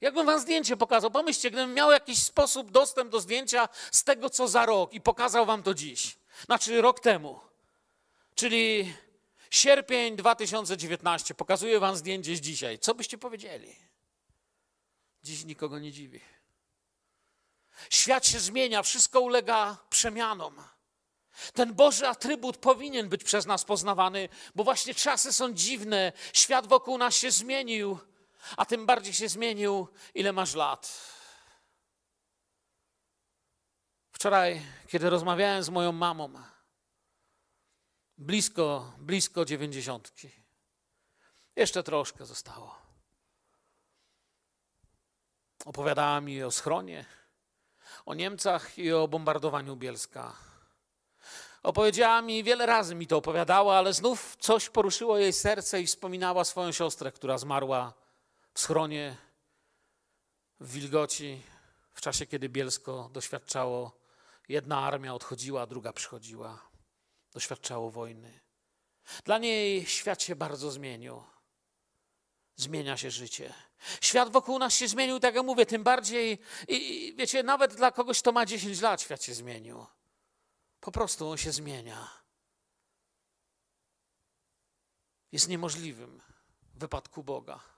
Jakbym 0.00 0.26
wam 0.26 0.40
zdjęcie 0.40 0.76
pokazał, 0.76 1.10
pomyślcie, 1.10 1.50
gdybym 1.50 1.74
miał 1.74 1.90
jakiś 1.90 2.22
sposób 2.22 2.70
dostęp 2.70 3.10
do 3.10 3.20
zdjęcia 3.20 3.68
z 3.92 4.04
tego, 4.04 4.30
co 4.30 4.48
za 4.48 4.66
rok 4.66 4.92
i 4.92 5.00
pokazał 5.00 5.46
wam 5.46 5.62
to 5.62 5.74
dziś. 5.74 6.16
Znaczy 6.44 6.80
rok 6.80 7.00
temu. 7.00 7.40
Czyli 8.34 8.94
sierpień 9.50 10.16
2019. 10.16 11.34
Pokazuję 11.34 11.80
wam 11.80 11.96
zdjęcie 11.96 12.36
z 12.36 12.40
dzisiaj. 12.40 12.78
Co 12.78 12.94
byście 12.94 13.18
powiedzieli? 13.18 13.76
Dziś 15.22 15.44
nikogo 15.44 15.78
nie 15.78 15.92
dziwi. 15.92 16.20
Świat 17.90 18.26
się 18.26 18.40
zmienia, 18.40 18.82
wszystko 18.82 19.20
ulega 19.20 19.76
przemianom. 19.90 20.62
Ten 21.54 21.74
Boży 21.74 22.08
atrybut 22.08 22.56
powinien 22.56 23.08
być 23.08 23.24
przez 23.24 23.46
nas 23.46 23.64
poznawany, 23.64 24.28
bo 24.54 24.64
właśnie 24.64 24.94
czasy 24.94 25.32
są 25.32 25.52
dziwne, 25.52 26.12
świat 26.32 26.66
wokół 26.66 26.98
nas 26.98 27.16
się 27.16 27.30
zmienił, 27.30 27.98
a 28.56 28.66
tym 28.66 28.86
bardziej 28.86 29.14
się 29.14 29.28
zmienił, 29.28 29.88
ile 30.14 30.32
masz 30.32 30.54
lat. 30.54 31.14
Wczoraj, 34.12 34.62
kiedy 34.88 35.10
rozmawiałem 35.10 35.62
z 35.62 35.68
moją 35.68 35.92
mamą, 35.92 36.42
blisko, 38.18 38.92
blisko 38.98 39.44
dziewięćdziesiątki, 39.44 40.30
jeszcze 41.56 41.82
troszkę 41.82 42.26
zostało. 42.26 42.78
Opowiadała 45.64 46.20
mi 46.20 46.42
o 46.42 46.50
schronie, 46.50 47.04
o 48.06 48.14
Niemcach 48.14 48.78
i 48.78 48.92
o 48.92 49.08
bombardowaniu 49.08 49.76
Bielska. 49.76 50.36
Opowiedziała 51.62 52.22
mi, 52.22 52.44
wiele 52.44 52.66
razy 52.66 52.94
mi 52.94 53.06
to 53.06 53.16
opowiadała, 53.16 53.78
ale 53.78 53.92
znów 53.92 54.36
coś 54.40 54.68
poruszyło 54.70 55.18
jej 55.18 55.32
serce 55.32 55.80
i 55.80 55.86
wspominała 55.86 56.44
swoją 56.44 56.72
siostrę, 56.72 57.12
która 57.12 57.38
zmarła 57.38 57.92
w 58.54 58.60
schronie, 58.60 59.16
w 60.60 60.72
wilgoci, 60.72 61.42
w 61.94 62.00
czasie, 62.00 62.26
kiedy 62.26 62.48
Bielsko 62.48 63.10
doświadczało, 63.12 63.92
jedna 64.48 64.78
armia 64.78 65.14
odchodziła, 65.14 65.66
druga 65.66 65.92
przychodziła, 65.92 66.58
doświadczało 67.32 67.90
wojny. 67.90 68.40
Dla 69.24 69.38
niej 69.38 69.86
świat 69.86 70.22
się 70.22 70.36
bardzo 70.36 70.70
zmienił 70.70 71.22
zmienia 72.56 72.96
się 72.96 73.10
życie. 73.10 73.54
Świat 74.00 74.32
wokół 74.32 74.58
nas 74.58 74.74
się 74.74 74.88
zmienił, 74.88 75.20
tak 75.20 75.34
jak 75.34 75.44
mówię, 75.44 75.66
tym 75.66 75.82
bardziej, 75.82 76.38
i, 76.68 77.14
wiecie, 77.18 77.42
nawet 77.42 77.74
dla 77.74 77.92
kogoś, 77.92 78.18
kto 78.18 78.32
ma 78.32 78.46
10 78.46 78.80
lat, 78.80 79.02
świat 79.02 79.22
się 79.22 79.34
zmienił. 79.34 79.86
Po 80.80 80.92
prostu 80.92 81.28
on 81.28 81.36
się 81.36 81.52
zmienia. 81.52 82.08
Jest 85.32 85.48
niemożliwym 85.48 86.22
w 86.74 86.78
wypadku 86.78 87.24
Boga. 87.24 87.74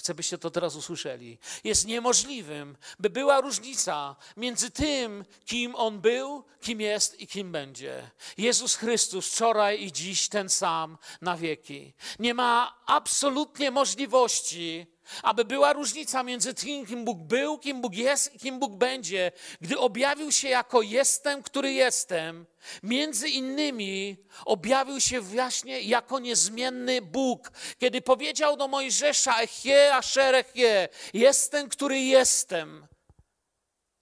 Chcę, 0.00 0.14
byście 0.14 0.38
to 0.38 0.50
teraz 0.50 0.76
usłyszeli. 0.76 1.38
Jest 1.64 1.86
niemożliwym, 1.86 2.76
by 2.98 3.10
była 3.10 3.40
różnica 3.40 4.16
między 4.36 4.70
tym, 4.70 5.24
kim 5.44 5.74
On 5.74 6.00
był, 6.00 6.44
kim 6.60 6.80
jest 6.80 7.20
i 7.20 7.26
kim 7.26 7.52
będzie. 7.52 8.10
Jezus 8.38 8.74
Chrystus 8.74 9.32
wczoraj 9.32 9.82
i 9.82 9.92
dziś 9.92 10.28
ten 10.28 10.48
sam 10.48 10.98
na 11.20 11.36
wieki. 11.36 11.94
Nie 12.18 12.34
ma 12.34 12.82
absolutnie 12.86 13.70
możliwości, 13.70 14.86
aby 15.22 15.44
była 15.44 15.72
różnica 15.72 16.22
między 16.22 16.54
tym, 16.54 16.86
kim 16.86 17.04
Bóg 17.04 17.18
był, 17.18 17.58
kim 17.58 17.80
Bóg 17.80 17.94
jest 17.94 18.34
i 18.34 18.38
kim 18.38 18.58
Bóg 18.58 18.76
będzie, 18.76 19.32
gdy 19.60 19.78
objawił 19.78 20.32
się 20.32 20.48
jako 20.48 20.82
jestem, 20.82 21.42
który 21.42 21.72
jestem, 21.72 22.46
między 22.82 23.28
innymi 23.28 24.16
objawił 24.44 25.00
się 25.00 25.20
właśnie 25.20 25.80
jako 25.80 26.18
niezmienny 26.18 27.02
Bóg, 27.02 27.52
kiedy 27.78 28.02
powiedział 28.02 28.56
do 28.56 28.68
Mojżesza, 28.68 29.40
Echie, 29.40 29.94
Asher, 29.94 30.34
Echie, 30.34 30.88
jestem, 31.14 31.68
który 31.68 32.00
jestem, 32.00 32.86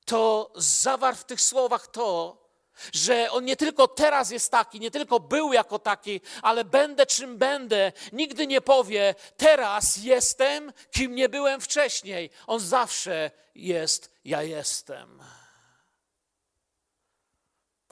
to 0.04 0.52
zawarł 0.56 1.16
w 1.16 1.24
tych 1.24 1.40
słowach 1.40 1.86
to, 1.86 2.47
że 2.92 3.30
on 3.30 3.44
nie 3.44 3.56
tylko 3.56 3.88
teraz 3.88 4.30
jest 4.30 4.50
taki, 4.50 4.80
nie 4.80 4.90
tylko 4.90 5.20
był 5.20 5.52
jako 5.52 5.78
taki, 5.78 6.20
ale 6.42 6.64
będę 6.64 7.06
czym 7.06 7.38
będę. 7.38 7.92
Nigdy 8.12 8.46
nie 8.46 8.60
powie, 8.60 9.14
teraz 9.36 9.96
jestem, 9.96 10.72
kim 10.90 11.14
nie 11.14 11.28
byłem 11.28 11.60
wcześniej. 11.60 12.30
On 12.46 12.60
zawsze 12.60 13.30
jest, 13.54 14.14
ja 14.24 14.42
jestem. 14.42 15.22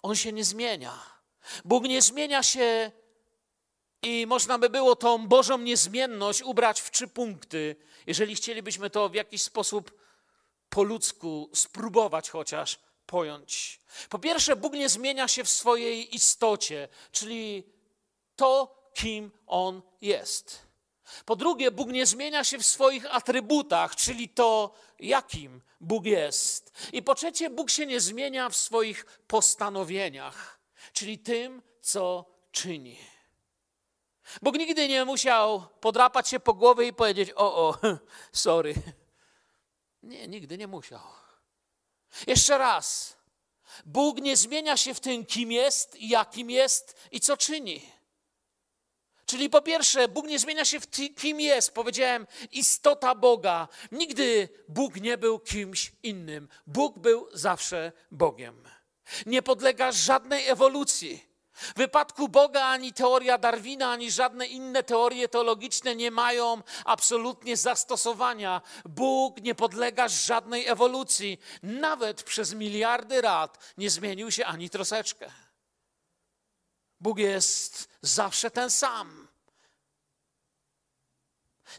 On 0.02 0.16
się 0.16 0.32
nie 0.32 0.44
zmienia. 0.44 1.16
Bóg 1.64 1.84
nie 1.84 2.02
zmienia 2.02 2.42
się 2.42 2.90
i 4.02 4.26
można 4.26 4.58
by 4.58 4.70
było 4.70 4.96
tą 4.96 5.28
Bożą 5.28 5.58
niezmienność 5.58 6.42
ubrać 6.42 6.80
w 6.80 6.90
trzy 6.90 7.08
punkty, 7.08 7.76
jeżeli 8.06 8.34
chcielibyśmy 8.34 8.90
to 8.90 9.08
w 9.08 9.14
jakiś 9.14 9.42
sposób 9.42 9.92
po 10.68 10.82
ludzku 10.82 11.50
spróbować 11.54 12.30
chociaż 12.30 12.78
pojąć. 13.06 13.80
Po 14.08 14.18
pierwsze, 14.18 14.56
Bóg 14.56 14.72
nie 14.72 14.88
zmienia 14.88 15.28
się 15.28 15.44
w 15.44 15.50
swojej 15.50 16.14
istocie, 16.14 16.88
czyli 17.12 17.64
to, 18.36 18.76
kim 18.94 19.30
On 19.46 19.82
jest. 20.00 20.66
Po 21.24 21.36
drugie, 21.36 21.70
Bóg 21.70 21.88
nie 21.88 22.06
zmienia 22.06 22.44
się 22.44 22.58
w 22.58 22.66
swoich 22.66 23.14
atrybutach, 23.14 23.96
czyli 23.96 24.28
to, 24.28 24.74
jakim 24.98 25.62
Bóg 25.80 26.04
jest. 26.04 26.90
I 26.92 27.02
po 27.02 27.14
trzecie, 27.14 27.50
Bóg 27.50 27.70
się 27.70 27.86
nie 27.86 28.00
zmienia 28.00 28.48
w 28.48 28.56
swoich 28.56 29.04
postanowieniach, 29.26 30.60
czyli 30.92 31.18
tym, 31.18 31.62
co 31.80 32.24
czyni. 32.52 32.98
Bóg 34.42 34.58
nigdy 34.58 34.88
nie 34.88 35.04
musiał 35.04 35.66
podrapać 35.80 36.28
się 36.28 36.40
po 36.40 36.54
głowie 36.54 36.86
i 36.86 36.92
powiedzieć: 36.92 37.30
O, 37.36 37.68
o, 37.68 37.78
sorry. 38.32 38.74
Nie, 40.02 40.28
nigdy 40.28 40.58
nie 40.58 40.66
musiał. 40.66 41.25
Jeszcze 42.26 42.58
raz. 42.58 43.16
Bóg 43.84 44.20
nie 44.20 44.36
zmienia 44.36 44.76
się 44.76 44.94
w 44.94 45.00
tym, 45.00 45.26
kim 45.26 45.52
jest, 45.52 45.96
jakim 46.00 46.50
jest 46.50 46.96
i 47.12 47.20
co 47.20 47.36
czyni. 47.36 47.96
Czyli 49.26 49.50
po 49.50 49.62
pierwsze, 49.62 50.08
Bóg 50.08 50.26
nie 50.26 50.38
zmienia 50.38 50.64
się 50.64 50.80
w 50.80 50.86
tym, 50.86 51.14
kim 51.14 51.40
jest. 51.40 51.74
Powiedziałem, 51.74 52.26
istota 52.52 53.14
Boga. 53.14 53.68
Nigdy 53.92 54.48
Bóg 54.68 54.96
nie 54.96 55.18
był 55.18 55.38
kimś 55.38 55.92
innym. 56.02 56.48
Bóg 56.66 56.98
był 56.98 57.28
zawsze 57.32 57.92
Bogiem. 58.10 58.68
Nie 59.26 59.42
podlega 59.42 59.92
żadnej 59.92 60.48
ewolucji. 60.48 61.35
W 61.56 61.74
wypadku 61.76 62.28
Boga 62.28 62.64
ani 62.64 62.92
teoria 62.92 63.38
Darwina, 63.38 63.90
ani 63.90 64.10
żadne 64.10 64.46
inne 64.46 64.82
teorie 64.82 65.28
teologiczne 65.28 65.96
nie 65.96 66.10
mają 66.10 66.62
absolutnie 66.84 67.56
zastosowania. 67.56 68.62
Bóg 68.84 69.42
nie 69.42 69.54
podlega 69.54 70.08
żadnej 70.08 70.66
ewolucji. 70.66 71.38
Nawet 71.62 72.22
przez 72.22 72.54
miliardy 72.54 73.22
lat 73.22 73.58
nie 73.78 73.90
zmienił 73.90 74.30
się 74.30 74.46
ani 74.46 74.70
troszeczkę. 74.70 75.30
Bóg 77.00 77.18
jest 77.18 77.88
zawsze 78.02 78.50
ten 78.50 78.70
sam. 78.70 79.28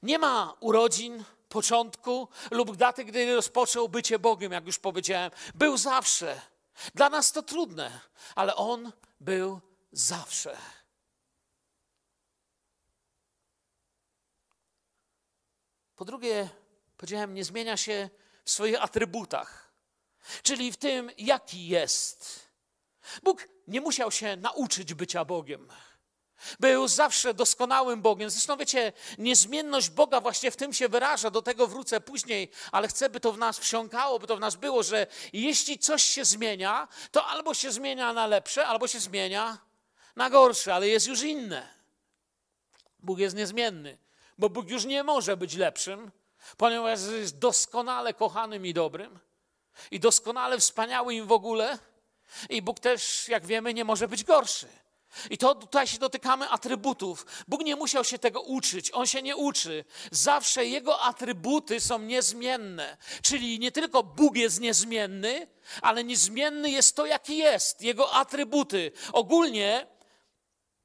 Nie 0.04 0.20
ma 0.20 0.54
urodzin, 0.60 1.24
początku 1.50 2.28
lub 2.52 2.76
daty, 2.76 3.06
gdy 3.06 3.36
rozpoczął 3.36 3.90
bycie 3.90 4.20
Bogiem, 4.20 4.52
jak 4.52 4.66
już 4.66 4.80
powiedziałem. 4.80 5.32
Był 5.56 5.78
zawsze. 5.78 6.42
Dla 6.96 7.10
nas 7.10 7.32
to 7.32 7.44
trudne, 7.44 8.00
ale 8.36 8.56
On 8.56 8.92
był 9.20 9.60
zawsze. 9.98 10.58
Po 15.96 16.06
drugie, 16.06 16.50
powiedziałem, 16.98 17.34
nie 17.34 17.44
zmienia 17.44 17.78
się 17.78 18.10
w 18.44 18.52
swoich 18.52 18.84
atrybutach, 18.84 19.72
czyli 20.44 20.72
w 20.72 20.78
tym, 20.78 21.12
jaki 21.18 21.68
jest. 21.68 22.48
Bóg 23.24 23.48
nie 23.68 23.82
musiał 23.82 24.12
się 24.12 24.36
nauczyć 24.36 24.94
bycia 24.94 25.26
Bogiem. 25.26 25.68
Był 26.60 26.88
zawsze 26.88 27.34
doskonałym 27.34 28.02
Bogiem. 28.02 28.30
Zresztą 28.30 28.58
wiecie, 28.58 28.94
niezmienność 29.18 29.90
Boga 29.90 30.22
właśnie 30.22 30.52
w 30.52 30.56
tym 30.56 30.74
się 30.74 30.90
wyraża, 30.90 31.30
do 31.30 31.42
tego 31.42 31.68
wrócę 31.68 32.02
później, 32.02 32.52
ale 32.72 32.88
chcę, 32.88 33.10
by 33.10 33.20
to 33.20 33.32
w 33.32 33.38
nas 33.38 33.60
wsiąkało, 33.60 34.20
by 34.20 34.28
to 34.28 34.38
w 34.38 34.40
nas 34.40 34.56
było, 34.56 34.84
że 34.84 35.08
jeśli 35.34 35.80
coś 35.80 36.04
się 36.04 36.26
zmienia, 36.26 36.88
to 37.12 37.26
albo 37.26 37.54
się 37.54 37.72
zmienia 37.72 38.14
na 38.14 38.28
lepsze, 38.28 38.68
albo 38.68 38.88
się 38.88 39.00
zmienia 39.00 39.67
na 40.18 40.30
gorsze, 40.30 40.76
ale 40.76 40.88
jest 40.88 41.08
już 41.08 41.22
inne. 41.22 41.68
Bóg 43.00 43.20
jest 43.20 43.36
niezmienny, 43.36 43.98
bo 44.38 44.50
Bóg 44.50 44.70
już 44.70 44.86
nie 44.86 45.04
może 45.04 45.38
być 45.38 45.56
lepszym, 45.56 46.12
ponieważ 46.58 47.00
jest 47.20 47.40
doskonale 47.40 48.14
kochanym 48.14 48.66
i 48.66 48.74
dobrym 48.74 49.20
i 49.92 50.00
doskonale 50.00 50.60
wspaniałym 50.60 51.28
w 51.28 51.32
ogóle. 51.32 51.80
I 52.50 52.62
Bóg 52.62 52.80
też, 52.80 53.28
jak 53.28 53.46
wiemy, 53.46 53.74
nie 53.74 53.86
może 53.86 54.08
być 54.08 54.24
gorszy. 54.24 54.68
I 55.30 55.38
to 55.38 55.56
tutaj 55.56 55.88
się 55.88 55.98
dotykamy 55.98 56.50
atrybutów. 56.50 57.26
Bóg 57.48 57.62
nie 57.62 57.76
musiał 57.76 58.04
się 58.04 58.20
tego 58.20 58.42
uczyć, 58.42 58.92
on 58.92 59.08
się 59.08 59.22
nie 59.22 59.36
uczy. 59.36 59.86
Zawsze 60.12 60.66
jego 60.66 61.02
atrybuty 61.02 61.80
są 61.80 62.00
niezmienne. 62.00 62.98
Czyli 63.22 63.60
nie 63.60 63.72
tylko 63.72 64.04
Bóg 64.04 64.36
jest 64.36 64.60
niezmienny, 64.60 65.48
ale 65.82 66.04
niezmienny 66.04 66.72
jest 66.72 66.96
to, 66.96 67.06
jaki 67.06 67.38
jest, 67.38 67.82
jego 67.82 68.14
atrybuty. 68.14 68.92
Ogólnie 69.14 69.97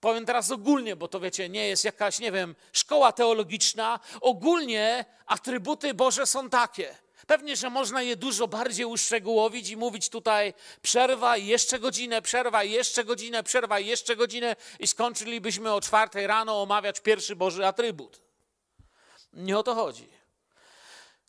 Powiem 0.02 0.26
teraz 0.26 0.50
ogólnie, 0.50 0.97
bo 0.97 1.09
to 1.09 1.21
wiecie, 1.21 1.49
nie 1.49 1.68
jest 1.68 1.85
jakaś, 1.85 2.18
nie 2.18 2.32
wiem, 2.32 2.54
szkoła 2.73 3.12
teologiczna. 3.12 4.00
Ogólnie 4.21 5.04
atrybuty 5.26 5.94
Boże 5.94 6.26
są 6.26 6.50
takie. 6.50 6.97
Pewnie, 7.26 7.56
że 7.56 7.71
można 7.71 8.02
je 8.02 8.16
dużo 8.16 8.48
bardziej 8.48 8.87
uszczegółowić 8.87 9.70
i 9.70 9.76
mówić 9.76 10.09
tutaj 10.09 10.55
przerwa 10.83 11.37
i 11.37 11.46
jeszcze 11.46 11.79
godzinę, 11.79 12.22
przerwa 12.22 12.64
i 12.64 12.70
jeszcze 12.70 13.05
godzinę, 13.05 13.42
przerwa 13.42 13.81
i 13.81 13.87
jeszcze 13.87 14.16
godzinę 14.16 14.57
i 14.79 14.87
skończylibyśmy 14.87 15.72
o 15.74 15.81
czwartej 15.81 16.26
rano 16.26 16.62
omawiać 16.62 17.00
pierwszy 17.00 17.37
Boży 17.37 17.66
atrybut. 17.66 18.20
Nie 19.33 19.59
o 19.59 19.62
to 19.62 19.74
chodzi. 19.74 20.09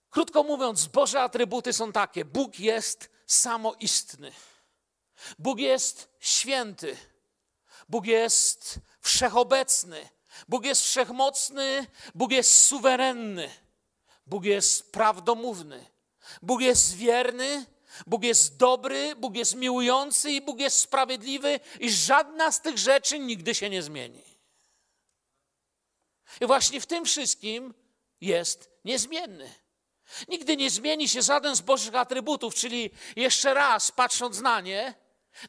Krótko 0.09 0.43
mówiąc, 0.43 0.85
Boże 0.87 1.21
atrybuty 1.21 1.73
są 1.73 1.91
takie. 1.91 2.25
Bóg 2.25 2.59
jest 2.59 3.09
samoistny. 3.27 4.31
Bóg 5.39 5.59
jest 5.59 6.09
święty. 6.19 6.97
Bóg 7.89 8.05
jest 8.05 8.79
wszechobecny. 9.01 10.09
Bóg 10.47 10.65
jest 10.65 10.81
wszechmocny. 10.81 11.87
Bóg 12.15 12.31
jest 12.31 12.65
suwerenny. 12.65 13.49
Bóg 14.27 14.45
jest 14.45 14.91
prawdomówny. 14.91 15.85
Bóg 16.41 16.61
jest 16.61 16.95
wierny. 16.95 17.65
Bóg 18.07 18.23
jest 18.23 18.57
dobry, 18.57 19.15
Bóg 19.15 19.35
jest 19.35 19.55
miłujący 19.55 20.31
i 20.31 20.41
Bóg 20.41 20.59
jest 20.59 20.79
sprawiedliwy, 20.79 21.59
i 21.79 21.91
żadna 21.91 22.51
z 22.51 22.61
tych 22.61 22.77
rzeczy 22.77 23.19
nigdy 23.19 23.55
się 23.55 23.69
nie 23.69 23.83
zmieni. 23.83 24.23
I 26.41 26.45
właśnie 26.45 26.81
w 26.81 26.85
tym 26.85 27.05
wszystkim 27.05 27.73
jest 28.21 28.69
niezmienny. 28.85 29.53
Nigdy 30.27 30.57
nie 30.57 30.69
zmieni 30.69 31.09
się 31.09 31.21
żaden 31.21 31.55
z 31.55 31.61
Bożych 31.61 31.95
atrybutów, 31.95 32.55
czyli 32.55 32.89
jeszcze 33.15 33.53
raz 33.53 33.91
patrząc 33.91 34.41
na 34.41 34.61
nie, 34.61 34.93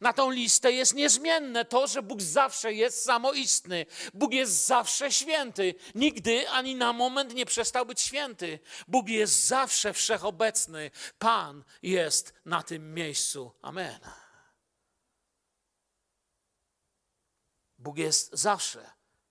na 0.00 0.12
tą 0.12 0.30
listę 0.30 0.72
jest 0.72 0.94
niezmienne 0.94 1.64
to, 1.64 1.86
że 1.86 2.02
Bóg 2.02 2.22
zawsze 2.22 2.72
jest 2.72 3.04
samoistny. 3.04 3.86
Bóg 4.14 4.32
jest 4.32 4.66
zawsze 4.66 5.12
święty. 5.12 5.74
Nigdy 5.94 6.48
ani 6.48 6.74
na 6.74 6.92
moment 6.92 7.34
nie 7.34 7.46
przestał 7.46 7.86
być 7.86 8.00
święty. 8.00 8.58
Bóg 8.88 9.08
jest 9.08 9.46
zawsze 9.46 9.92
wszechobecny. 9.92 10.90
Pan 11.18 11.64
jest 11.82 12.34
na 12.44 12.62
tym 12.62 12.94
miejscu. 12.94 13.52
Amen. 13.62 13.98
Bóg 17.78 17.98
jest 17.98 18.30
zawsze 18.32 18.90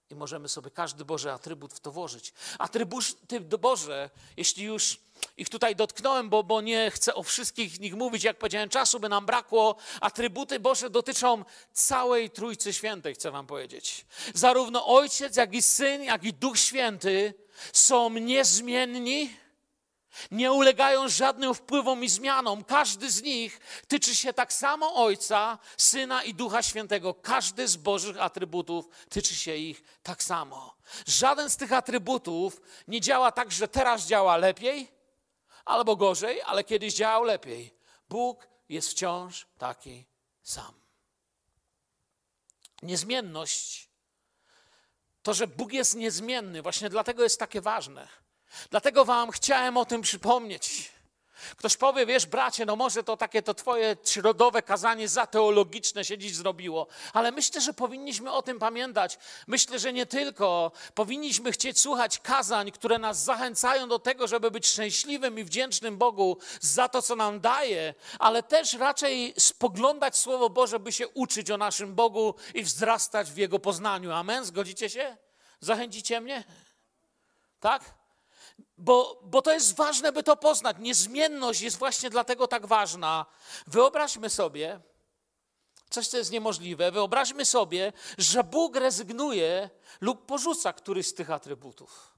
i 0.10 0.16
możemy 0.16 0.50
sobie 0.50 0.72
każdy 0.72 1.06
Boży 1.06 1.32
atrybut 1.32 1.74
w 1.74 1.80
to 1.80 1.92
włożyć. 1.92 2.34
Atrybuty 2.60 3.40
Boże, 3.40 4.10
jeśli 4.38 4.64
już 4.64 5.00
ich 5.38 5.50
tutaj 5.50 5.76
dotknąłem, 5.76 6.30
bo, 6.30 6.44
bo 6.44 6.62
nie 6.62 6.92
chcę 6.92 7.16
o 7.16 7.24
wszystkich 7.24 7.80
nich 7.80 7.96
mówić, 7.96 8.24
jak 8.24 8.38
powiedziałem, 8.38 8.70
czasu 8.70 9.00
by 9.00 9.10
nam 9.10 9.26
brakło. 9.26 9.76
Atrybuty 10.02 10.60
Boże 10.60 10.90
dotyczą 10.90 11.46
całej 11.74 12.30
Trójcy 12.30 12.74
Świętej, 12.74 13.14
chcę 13.14 13.32
wam 13.32 13.48
powiedzieć. 13.48 14.06
Zarówno 14.34 14.88
Ojciec, 14.88 15.36
jak 15.36 15.54
i 15.54 15.62
Syn, 15.62 16.04
jak 16.04 16.24
i 16.24 16.34
Duch 16.34 16.60
Święty 16.60 17.34
są 17.74 18.10
niezmienni, 18.10 19.30
nie 20.32 20.52
ulegają 20.52 21.10
żadnym 21.10 21.54
wpływom 21.54 22.04
i 22.04 22.10
zmianom. 22.10 22.64
Każdy 22.64 23.12
z 23.12 23.22
nich 23.22 23.60
tyczy 23.88 24.16
się 24.16 24.34
tak 24.34 24.54
samo 24.54 24.96
Ojca, 24.96 25.58
Syna 25.78 26.24
i 26.24 26.34
Ducha 26.34 26.64
Świętego. 26.64 27.14
Każdy 27.14 27.68
z 27.68 27.78
Bożych 27.78 28.22
atrybutów 28.22 28.90
tyczy 29.10 29.36
się 29.36 29.56
ich 29.56 29.84
tak 30.04 30.24
samo. 30.24 30.76
Żaden 31.08 31.50
z 31.50 31.58
tych 31.58 31.74
atrybutów 31.74 32.62
nie 32.88 33.02
działa 33.02 33.32
tak, 33.32 33.52
że 33.52 33.68
teraz 33.68 34.06
działa 34.06 34.38
lepiej 34.38 35.03
albo 35.66 35.96
gorzej, 35.96 36.42
ale 36.42 36.64
kiedyś 36.64 36.94
działał 36.94 37.24
lepiej. 37.24 37.74
Bóg 38.10 38.48
jest 38.70 38.90
wciąż 38.92 39.48
taki 39.58 40.06
sam. 40.42 40.74
Niezmienność 42.82 43.90
to, 45.24 45.34
że 45.34 45.48
Bóg 45.48 45.74
jest 45.74 45.96
niezmienny, 45.96 46.62
właśnie 46.62 46.90
dlatego 46.90 47.24
jest 47.24 47.40
takie 47.40 47.62
ważne. 47.62 48.08
Dlatego 48.70 49.06
Wam 49.06 49.32
chciałem 49.32 49.78
o 49.78 49.86
tym 49.86 50.02
przypomnieć. 50.02 50.92
Ktoś 51.58 51.78
powie, 51.78 52.06
wiesz, 52.06 52.26
bracie, 52.26 52.66
no 52.66 52.76
może 52.76 53.04
to 53.04 53.18
takie 53.18 53.42
to 53.42 53.54
twoje 53.54 53.98
środowe 54.06 54.62
kazanie 54.62 55.08
za 55.08 55.28
teologiczne 55.28 56.06
się 56.06 56.18
dziś 56.18 56.36
zrobiło, 56.36 56.88
ale 57.14 57.32
myślę, 57.32 57.62
że 57.62 57.74
powinniśmy 57.74 58.32
o 58.32 58.42
tym 58.42 58.60
pamiętać. 58.60 59.18
Myślę, 59.48 59.80
że 59.80 59.94
nie 59.94 60.06
tylko 60.06 60.72
powinniśmy 60.94 61.52
chcieć 61.52 61.80
słuchać 61.80 62.20
kazań, 62.20 62.72
które 62.72 62.98
nas 62.98 63.24
zachęcają 63.24 63.90
do 63.90 64.00
tego, 64.00 64.28
żeby 64.28 64.52
być 64.52 64.68
szczęśliwym 64.68 65.40
i 65.40 65.44
wdzięcznym 65.44 65.98
Bogu 65.98 66.38
za 66.62 66.90
to, 66.90 67.02
co 67.02 67.16
nam 67.16 67.40
daje, 67.40 67.94
ale 68.20 68.44
też 68.44 68.74
raczej 68.74 69.34
spoglądać 69.38 70.18
Słowo 70.18 70.50
Boże, 70.50 70.80
by 70.80 70.92
się 70.92 71.08
uczyć 71.08 71.52
o 71.52 71.58
naszym 71.58 71.96
Bogu 71.96 72.36
i 72.54 72.64
wzrastać 72.64 73.32
w 73.32 73.38
Jego 73.38 73.60
poznaniu. 73.60 74.12
Amen? 74.12 74.46
Zgodzicie 74.46 74.90
się? 74.90 75.18
Zachęcicie 75.60 76.22
mnie? 76.22 76.44
Tak? 77.60 78.03
Bo, 78.78 79.22
bo 79.24 79.42
to 79.42 79.52
jest 79.54 79.76
ważne, 79.76 80.12
by 80.12 80.24
to 80.24 80.36
poznać. 80.38 80.78
Niezmienność 80.80 81.62
jest 81.62 81.78
właśnie 81.78 82.10
dlatego 82.10 82.48
tak 82.48 82.66
ważna. 82.66 83.26
Wyobraźmy 83.68 84.30
sobie, 84.30 84.80
coś, 85.90 86.08
co 86.08 86.18
jest 86.18 86.32
niemożliwe, 86.32 86.92
wyobraźmy 86.92 87.46
sobie, 87.46 87.94
że 88.18 88.44
Bóg 88.44 88.76
rezygnuje 88.76 89.70
lub 90.02 90.26
porzuca 90.26 90.74
któryś 90.74 91.08
z 91.08 91.14
tych 91.14 91.32
atrybutów. 91.32 92.14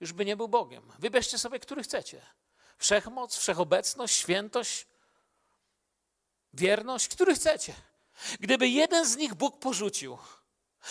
Już 0.00 0.12
by 0.12 0.24
nie 0.24 0.36
był 0.36 0.48
Bogiem. 0.48 0.92
Wybierzcie 0.98 1.38
sobie, 1.38 1.58
który 1.60 1.82
chcecie. 1.82 2.22
Wszechmoc, 2.78 3.36
wszechobecność, 3.36 4.16
świętość, 4.16 4.86
wierność, 6.52 7.08
który 7.08 7.34
chcecie. 7.34 7.74
Gdyby 8.40 8.68
jeden 8.68 9.06
z 9.06 9.16
nich 9.16 9.34
Bóg 9.34 9.58
porzucił, 9.58 10.18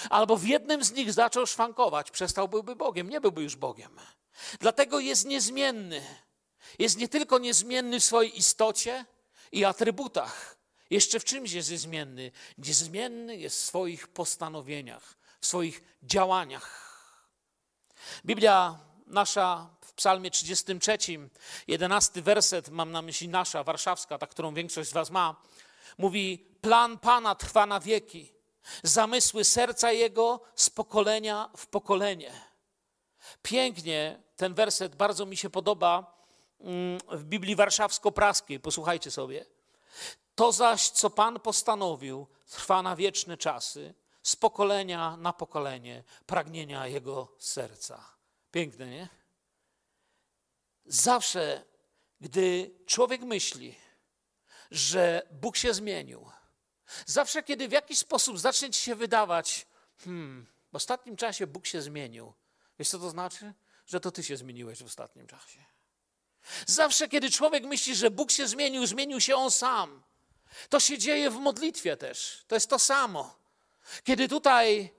albo 0.10 0.38
w 0.38 0.48
jednym 0.48 0.84
z 0.84 0.92
nich 0.92 1.14
zaczął 1.14 1.48
szwankować, 1.48 2.12
przestałby 2.12 2.76
Bogiem, 2.76 3.10
nie 3.10 3.22
byłby 3.22 3.44
już 3.44 3.56
Bogiem. 3.56 4.00
Dlatego 4.60 5.00
jest 5.00 5.26
niezmienny. 5.26 6.02
Jest 6.80 6.98
nie 6.98 7.08
tylko 7.08 7.40
niezmienny 7.40 8.00
w 8.00 8.04
swojej 8.06 8.38
istocie 8.38 9.06
i 9.52 9.66
atrybutach, 9.66 10.58
jeszcze 10.90 11.20
w 11.20 11.24
czymś 11.24 11.52
jest 11.52 11.72
niezmienny. 11.72 12.32
Niezmienny 12.58 13.38
jest 13.38 13.62
w 13.62 13.66
swoich 13.66 14.08
postanowieniach, 14.08 15.18
w 15.42 15.46
swoich 15.46 15.84
działaniach. 16.04 16.92
Biblia 18.26 18.80
nasza 19.08 19.70
w 19.82 19.94
Psalmie 19.94 20.32
33, 20.32 20.98
11 21.68 22.22
werset, 22.22 22.70
mam 22.70 22.92
na 22.92 23.02
myśli 23.02 23.28
nasza, 23.28 23.64
warszawska, 23.64 24.18
ta, 24.18 24.28
którą 24.28 24.54
większość 24.54 24.90
z 24.90 24.94
Was 24.94 25.10
ma, 25.10 25.36
mówi: 25.98 26.48
Plan 26.62 27.00
Pana 27.00 27.36
trwa 27.36 27.66
na 27.66 27.80
wieki, 27.80 28.34
zamysły 28.84 29.44
serca 29.44 29.92
Jego 29.92 30.42
z 30.56 30.70
pokolenia 30.70 31.50
w 31.58 31.68
pokolenie. 31.68 32.32
Pięknie 33.42 34.24
ten 34.42 34.54
werset 34.54 34.96
bardzo 34.96 35.26
mi 35.26 35.38
się 35.38 35.50
podoba 35.50 36.18
mm, 36.60 37.00
w 37.12 37.24
Biblii 37.24 37.56
Warszawsko-Praskiej. 37.56 38.60
Posłuchajcie 38.60 39.12
sobie. 39.12 39.46
To 40.36 40.52
zaś, 40.52 40.90
co 40.90 41.10
Pan 41.10 41.40
postanowił, 41.40 42.28
trwa 42.48 42.82
na 42.82 42.96
wieczne 42.96 43.38
czasy, 43.38 43.94
z 44.24 44.36
pokolenia 44.36 45.18
na 45.18 45.34
pokolenie, 45.34 46.04
pragnienia 46.26 46.88
Jego 46.88 47.36
serca. 47.38 48.06
Piękne, 48.52 48.88
nie? 48.88 49.10
Zawsze, 50.86 51.64
gdy 52.22 52.72
człowiek 52.86 53.22
myśli, 53.22 53.76
że 54.72 55.28
Bóg 55.32 55.58
się 55.58 55.74
zmienił, 55.74 56.30
zawsze, 57.06 57.44
kiedy 57.44 57.68
w 57.68 57.72
jakiś 57.72 57.98
sposób 57.98 58.40
zacznie 58.40 58.70
ci 58.70 58.82
się 58.82 58.96
wydawać, 58.96 59.68
hmm, 59.98 60.48
w 60.72 60.76
ostatnim 60.76 61.16
czasie 61.18 61.48
Bóg 61.48 61.66
się 61.66 61.82
zmienił, 61.82 62.34
wiesz 62.80 62.90
co 62.90 63.00
to 63.00 63.10
znaczy? 63.10 63.54
Że 63.92 64.00
to 64.00 64.12
ty 64.12 64.24
się 64.24 64.38
zmieniłeś 64.38 64.84
w 64.84 64.86
ostatnim 64.86 65.28
czasie. 65.28 65.60
Zawsze, 66.66 67.08
kiedy 67.08 67.32
człowiek 67.32 67.64
myśli, 67.64 67.96
że 67.96 68.12
Bóg 68.12 68.32
się 68.32 68.48
zmienił, 68.48 68.86
zmienił 68.86 69.22
się 69.22 69.36
on 69.36 69.52
sam. 69.52 70.04
To 70.70 70.80
się 70.80 70.98
dzieje 70.98 71.30
w 71.30 71.36
modlitwie 71.36 71.98
też. 71.98 72.44
To 72.48 72.56
jest 72.56 72.70
to 72.70 72.80
samo. 72.80 73.36
Kiedy 74.04 74.28
tutaj 74.28 74.94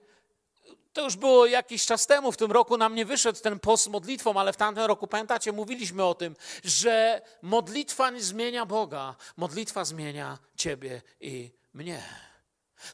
to 0.93 1.05
już 1.05 1.17
było 1.17 1.47
jakiś 1.47 1.87
czas 1.87 2.07
temu, 2.07 2.33
w 2.33 2.37
tym 2.37 2.53
roku 2.53 2.77
nam 2.77 2.95
nie 2.95 3.05
wyszedł 3.05 3.41
ten 3.41 3.59
post 3.59 3.89
modlitwą, 3.89 4.41
ale 4.41 4.53
w 4.53 4.57
tamtym 4.57 4.85
roku, 4.85 5.07
pamiętacie, 5.07 5.53
mówiliśmy 5.53 6.05
o 6.05 6.15
tym, 6.15 6.37
że 6.65 7.23
modlitwa 7.43 8.11
nie 8.11 8.23
zmienia 8.23 8.67
Boga, 8.67 9.17
modlitwa 9.37 9.85
zmienia 9.85 10.39
Ciebie 10.57 11.03
i 11.21 11.51
mnie. 11.75 12.32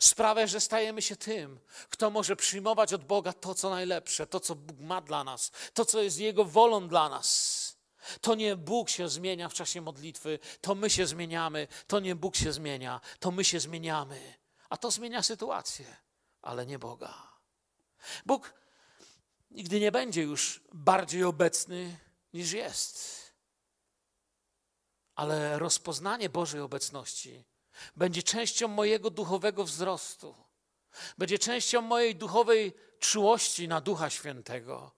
Sprawia, 0.01 0.47
że 0.47 0.61
stajemy 0.61 1.03
się 1.03 1.17
tym, 1.17 1.61
kto 1.91 2.11
może 2.11 2.37
przyjmować 2.37 2.93
od 2.93 3.05
Boga 3.05 3.33
to, 3.33 3.55
co 3.55 3.71
najlepsze, 3.71 4.27
to, 4.27 4.41
co 4.41 4.55
Bóg 4.55 4.81
ma 4.81 5.01
dla 5.01 5.25
nas, 5.25 5.53
to, 5.75 5.85
co 5.85 6.03
jest 6.03 6.19
Jego 6.19 6.45
wolą 6.45 6.89
dla 6.89 7.09
nas. 7.09 7.59
To 8.21 8.35
nie 8.35 8.57
Bóg 8.57 8.89
się 8.89 9.09
zmienia 9.09 9.49
w 9.49 9.55
czasie 9.55 9.81
modlitwy, 9.81 10.39
to 10.61 10.75
my 10.75 10.91
się 10.91 11.07
zmieniamy, 11.07 11.69
to 11.87 12.01
nie 12.01 12.17
Bóg 12.17 12.37
się 12.37 12.53
zmienia, 12.53 13.01
to 13.21 13.31
my 13.31 13.45
się 13.45 13.61
zmieniamy. 13.61 14.35
A 14.69 14.77
to 14.77 14.91
zmienia 14.91 15.23
sytuację, 15.23 15.97
ale 16.43 16.67
nie 16.67 16.79
Boga. 16.79 17.33
Bóg 18.27 18.55
nigdy 19.51 19.81
nie 19.81 19.93
będzie 19.93 20.23
już 20.23 20.61
bardziej 20.73 21.25
obecny 21.25 21.99
niż 22.33 22.53
jest. 22.53 23.19
Ale 25.15 25.59
rozpoznanie 25.59 26.29
Bożej 26.29 26.61
obecności 26.61 27.45
będzie 27.97 28.23
częścią 28.23 28.69
mojego 28.69 29.11
duchowego 29.11 29.65
wzrostu, 29.65 30.35
będzie 31.19 31.39
częścią 31.39 31.81
mojej 31.81 32.17
duchowej 32.17 32.73
czułości 32.99 33.69
na 33.69 33.81
Ducha 33.81 34.11
Świętego, 34.11 34.93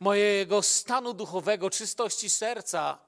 mojego 0.00 0.62
stanu 0.62 1.14
duchowego, 1.14 1.70
czystości 1.70 2.30
serca. 2.30 2.98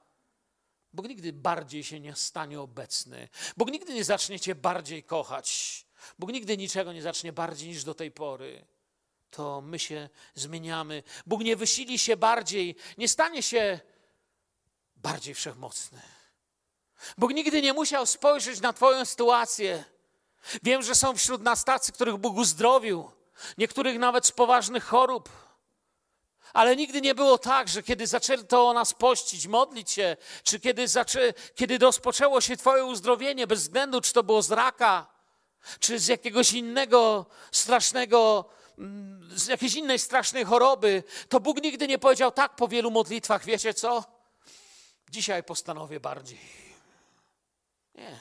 Bóg 0.93 1.07
nigdy 1.07 1.33
bardziej 1.33 1.83
się 1.83 1.99
nie 1.99 2.15
stanie 2.15 2.61
obecny. 2.61 3.29
Bóg 3.57 3.71
nigdy 3.71 3.93
nie 3.93 4.03
zacznie 4.03 4.39
Cię 4.39 4.55
bardziej 4.55 5.03
kochać. 5.03 5.85
Bóg 6.19 6.31
nigdy 6.31 6.57
niczego 6.57 6.93
nie 6.93 7.01
zacznie 7.01 7.33
bardziej 7.33 7.69
niż 7.69 7.83
do 7.83 7.93
tej 7.93 8.11
pory 8.11 8.65
to 9.35 9.61
my 9.61 9.79
się 9.79 10.09
zmieniamy. 10.35 11.03
Bóg 11.25 11.41
nie 11.41 11.55
wysili 11.55 11.99
się 11.99 12.17
bardziej, 12.17 12.75
nie 12.97 13.07
stanie 13.07 13.43
się 13.43 13.79
bardziej 14.95 15.33
wszechmocny. 15.33 16.01
Bóg 17.17 17.33
nigdy 17.33 17.61
nie 17.61 17.73
musiał 17.73 18.05
spojrzeć 18.05 18.61
na 18.61 18.73
Twoją 18.73 19.05
sytuację. 19.05 19.83
Wiem, 20.63 20.83
że 20.83 20.95
są 20.95 21.15
wśród 21.15 21.41
nas 21.41 21.63
tacy, 21.63 21.91
których 21.91 22.17
Bóg 22.17 22.37
uzdrowił, 22.37 23.11
niektórych 23.57 23.99
nawet 23.99 24.25
z 24.25 24.31
poważnych 24.31 24.83
chorób. 24.83 25.29
Ale 26.53 26.75
nigdy 26.75 27.01
nie 27.01 27.15
było 27.15 27.37
tak, 27.37 27.67
że 27.67 27.83
kiedy 27.83 28.07
zaczęto 28.07 28.69
o 28.69 28.73
nas 28.73 28.93
pościć, 28.93 29.47
modlić 29.47 29.91
się, 29.91 30.17
czy 30.43 30.59
kiedy, 30.59 30.87
zaczę, 30.87 31.33
kiedy 31.55 31.77
rozpoczęło 31.77 32.41
się 32.41 32.57
Twoje 32.57 32.85
uzdrowienie, 32.85 33.47
bez 33.47 33.61
względu 33.61 34.01
czy 34.01 34.13
to 34.13 34.23
było 34.23 34.41
z 34.41 34.51
raka, 34.51 35.07
czy 35.79 35.99
z 35.99 36.07
jakiegoś 36.07 36.53
innego 36.53 37.25
strasznego 37.51 38.45
z 39.35 39.47
jakiejś 39.47 39.75
innej 39.75 39.99
strasznej 39.99 40.45
choroby, 40.45 41.03
to 41.29 41.39
Bóg 41.39 41.63
nigdy 41.63 41.87
nie 41.87 41.99
powiedział 41.99 42.31
tak 42.31 42.55
po 42.55 42.67
wielu 42.67 42.91
modlitwach, 42.91 43.45
wiecie 43.45 43.73
co? 43.73 44.03
Dzisiaj 45.09 45.43
postanowię 45.43 45.99
bardziej. 45.99 46.64
Nie. 47.95 48.19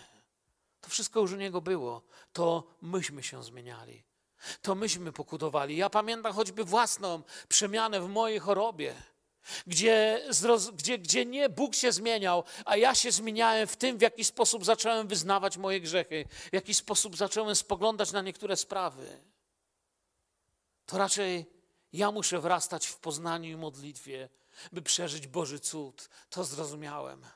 To 0.81 0.91
wszystko 0.91 1.21
już 1.21 1.33
u 1.33 1.37
Niego 1.37 1.61
było. 1.61 2.03
To 2.33 2.67
myśmy 2.83 3.23
się 3.23 3.45
zmieniali. 3.45 4.05
To 4.63 4.75
myśmy 4.75 5.13
pokutowali. 5.13 5.77
Ja 5.77 5.91
pamiętam 5.91 6.33
choćby 6.33 6.65
własną 6.65 7.23
przemianę 7.49 8.01
w 8.01 8.09
mojej 8.09 8.39
chorobie. 8.39 8.95
Gdzie, 9.67 10.23
gdzie, 10.73 10.99
gdzie 10.99 11.27
nie 11.27 11.49
Bóg 11.49 11.75
się 11.75 11.93
zmieniał, 11.93 12.45
a 12.65 12.77
ja 12.77 12.95
się 12.95 13.13
zmieniałem 13.13 13.67
w 13.67 13.77
tym, 13.77 13.99
w 13.99 14.01
jaki 14.01 14.25
sposób 14.25 14.65
zacząłem 14.65 15.09
wyznawać 15.09 15.57
moje 15.57 15.81
grzechy, 15.81 16.25
w 16.51 16.53
jaki 16.53 16.75
sposób 16.75 17.17
zacząłem 17.17 17.57
spoglądać 17.57 18.13
na 18.13 18.23
niektóre 18.23 18.57
sprawy 18.57 19.21
to 20.87 20.99
raczej 20.99 21.47
ja 21.93 22.11
muszę 22.11 22.41
wrastać 22.41 22.87
w 22.87 22.99
poznaniu 22.99 23.51
i 23.51 23.57
modlitwie, 23.57 24.29
by 24.73 24.83
przeżyć 24.83 25.27
Boży 25.27 25.61
cud. 25.61 26.09
To 26.31 26.45
zrozumiałem. 26.45 27.27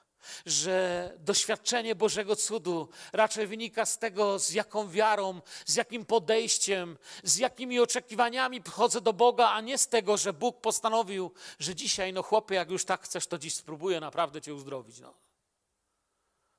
Że 0.47 1.15
doświadczenie 1.19 1.95
Bożego 1.95 2.37
cudu 2.37 2.89
raczej 3.13 3.47
wynika 3.47 3.87
z 3.87 3.99
tego, 3.99 4.39
z 4.39 4.51
jaką 4.51 4.91
wiarą, 4.91 5.41
z 5.67 5.77
jakim 5.77 6.05
podejściem, 6.05 6.99
z 7.23 7.37
jakimi 7.37 7.81
oczekiwaniami 7.81 8.63
wchodzę 8.63 9.01
do 9.01 9.13
Boga, 9.13 9.51
a 9.51 9.61
nie 9.61 9.79
z 9.79 9.89
tego, 9.89 10.17
że 10.17 10.33
Bóg 10.33 10.61
postanowił, 10.61 11.33
że 11.59 11.75
dzisiaj, 11.75 12.13
no 12.13 12.23
chłopie, 12.23 12.55
jak 12.55 12.71
już 12.71 12.85
tak 12.85 13.03
chcesz, 13.03 13.27
to 13.27 13.39
dziś 13.39 13.55
spróbuję 13.55 14.01
naprawdę 14.01 14.41
Cię 14.41 14.55
uzdrowić. 14.55 15.01
No. 15.01 15.15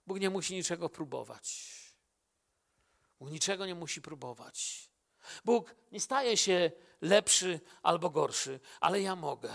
Bóg 0.07 0.19
nie 0.19 0.29
musi 0.29 0.55
niczego 0.55 0.89
próbować. 0.89 1.73
Bóg 3.19 3.31
niczego 3.31 3.65
nie 3.65 3.75
musi 3.75 4.01
próbować. 4.01 4.89
Bóg 5.45 5.75
nie 5.91 5.99
staje 5.99 6.37
się 6.37 6.71
lepszy 7.01 7.59
albo 7.83 8.09
gorszy, 8.09 8.59
ale 8.79 9.01
ja 9.01 9.15
mogę. 9.15 9.53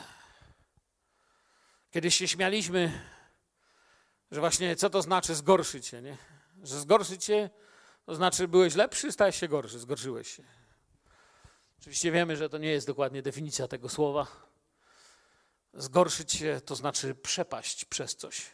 Kiedyś 1.91 2.17
się 2.17 2.29
śmialiśmy, 2.29 3.01
że 4.35 4.41
właśnie 4.41 4.77
co 4.77 4.91
to 4.91 5.03
znaczy 5.03 5.35
zgorszyć 5.35 5.87
się, 5.87 6.03
nie? 6.03 6.17
Że 6.63 6.81
zgorszyć 6.81 7.25
się 7.25 7.51
to 8.07 8.15
znaczy 8.15 8.49
byłeś 8.49 8.75
lepszy, 8.75 9.13
stałeś 9.13 9.37
się 9.37 9.49
gorszy, 9.49 9.79
zgorszyłeś 9.79 10.37
się. 10.37 10.43
Oczywiście 11.81 12.13
wiemy, 12.13 12.37
że 12.37 12.49
to 12.49 12.59
nie 12.59 12.69
jest 12.69 12.87
dokładnie 12.87 13.23
definicja 13.23 13.69
tego 13.69 13.89
słowa. 13.89 14.27
Zgorszyć 15.75 16.33
się 16.33 16.61
to 16.65 16.77
znaczy 16.77 17.15
przepaść 17.15 17.85
przez 17.85 18.17
coś. 18.17 18.47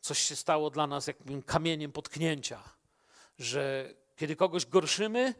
Coś 0.00 0.18
się 0.18 0.36
stało 0.36 0.70
dla 0.70 0.86
nas 0.86 1.06
jakimś 1.06 1.44
kamieniem 1.44 1.92
potknięcia, 1.92 2.62
że 3.38 3.94
kiedy 4.16 4.36
kogoś 4.36 4.66
gorszymy, 4.66 5.34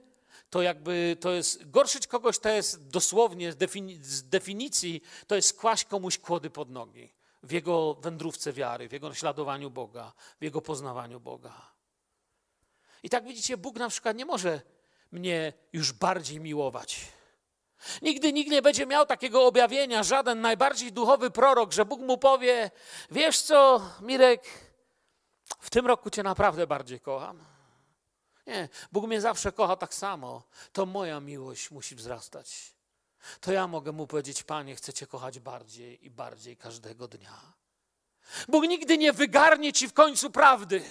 to 0.50 0.62
jakby 0.62 1.16
to 1.20 1.32
jest, 1.32 1.70
gorszyć 1.70 2.06
kogoś 2.06 2.38
to 2.38 2.48
jest 2.48 2.88
dosłownie 2.88 3.52
z, 3.52 3.56
z 4.02 4.28
definicji, 4.28 5.02
to 5.26 5.34
jest 5.34 5.60
kłaść 5.60 5.84
komuś 5.84 6.18
kłody 6.18 6.50
pod 6.50 6.70
nogi 6.70 7.23
w 7.44 7.52
jego 7.52 7.94
wędrówce 7.94 8.52
wiary, 8.52 8.88
w 8.88 8.92
jego 8.92 9.08
naśladowaniu 9.08 9.70
Boga, 9.70 10.12
w 10.40 10.44
jego 10.44 10.60
poznawaniu 10.60 11.20
Boga. 11.20 11.72
I 13.02 13.10
tak 13.10 13.24
widzicie, 13.24 13.56
Bóg 13.56 13.76
na 13.76 13.88
przykład 13.88 14.16
nie 14.16 14.24
może 14.24 14.60
mnie 15.12 15.52
już 15.72 15.92
bardziej 15.92 16.40
miłować. 16.40 17.00
Nigdy 18.02 18.32
nikt 18.32 18.50
nie 18.50 18.62
będzie 18.62 18.86
miał 18.86 19.06
takiego 19.06 19.46
objawienia, 19.46 20.02
żaden 20.02 20.40
najbardziej 20.40 20.92
duchowy 20.92 21.30
prorok, 21.30 21.72
że 21.72 21.84
Bóg 21.84 22.00
mu 22.00 22.18
powie: 22.18 22.70
Wiesz 23.10 23.40
co, 23.40 23.80
Mirek, 24.00 24.44
w 25.58 25.70
tym 25.70 25.86
roku 25.86 26.10
Cię 26.10 26.22
naprawdę 26.22 26.66
bardziej 26.66 27.00
kocham. 27.00 27.44
Nie, 28.46 28.68
Bóg 28.92 29.06
mnie 29.06 29.20
zawsze 29.20 29.52
kocha 29.52 29.76
tak 29.76 29.94
samo. 29.94 30.42
To 30.72 30.86
moja 30.86 31.20
miłość 31.20 31.70
musi 31.70 31.94
wzrastać. 31.94 32.73
To 33.40 33.52
ja 33.52 33.66
mogę 33.66 33.92
mu 33.92 34.06
powiedzieć, 34.06 34.42
Panie, 34.42 34.76
chcę 34.76 34.92
Cię 34.92 35.06
kochać 35.06 35.40
bardziej 35.40 36.06
i 36.06 36.10
bardziej 36.10 36.56
każdego 36.56 37.08
dnia. 37.08 37.52
Bóg 38.48 38.64
nigdy 38.64 38.98
nie 38.98 39.12
wygarnie 39.12 39.72
Ci 39.72 39.88
w 39.88 39.92
końcu 39.92 40.30
prawdy, 40.30 40.84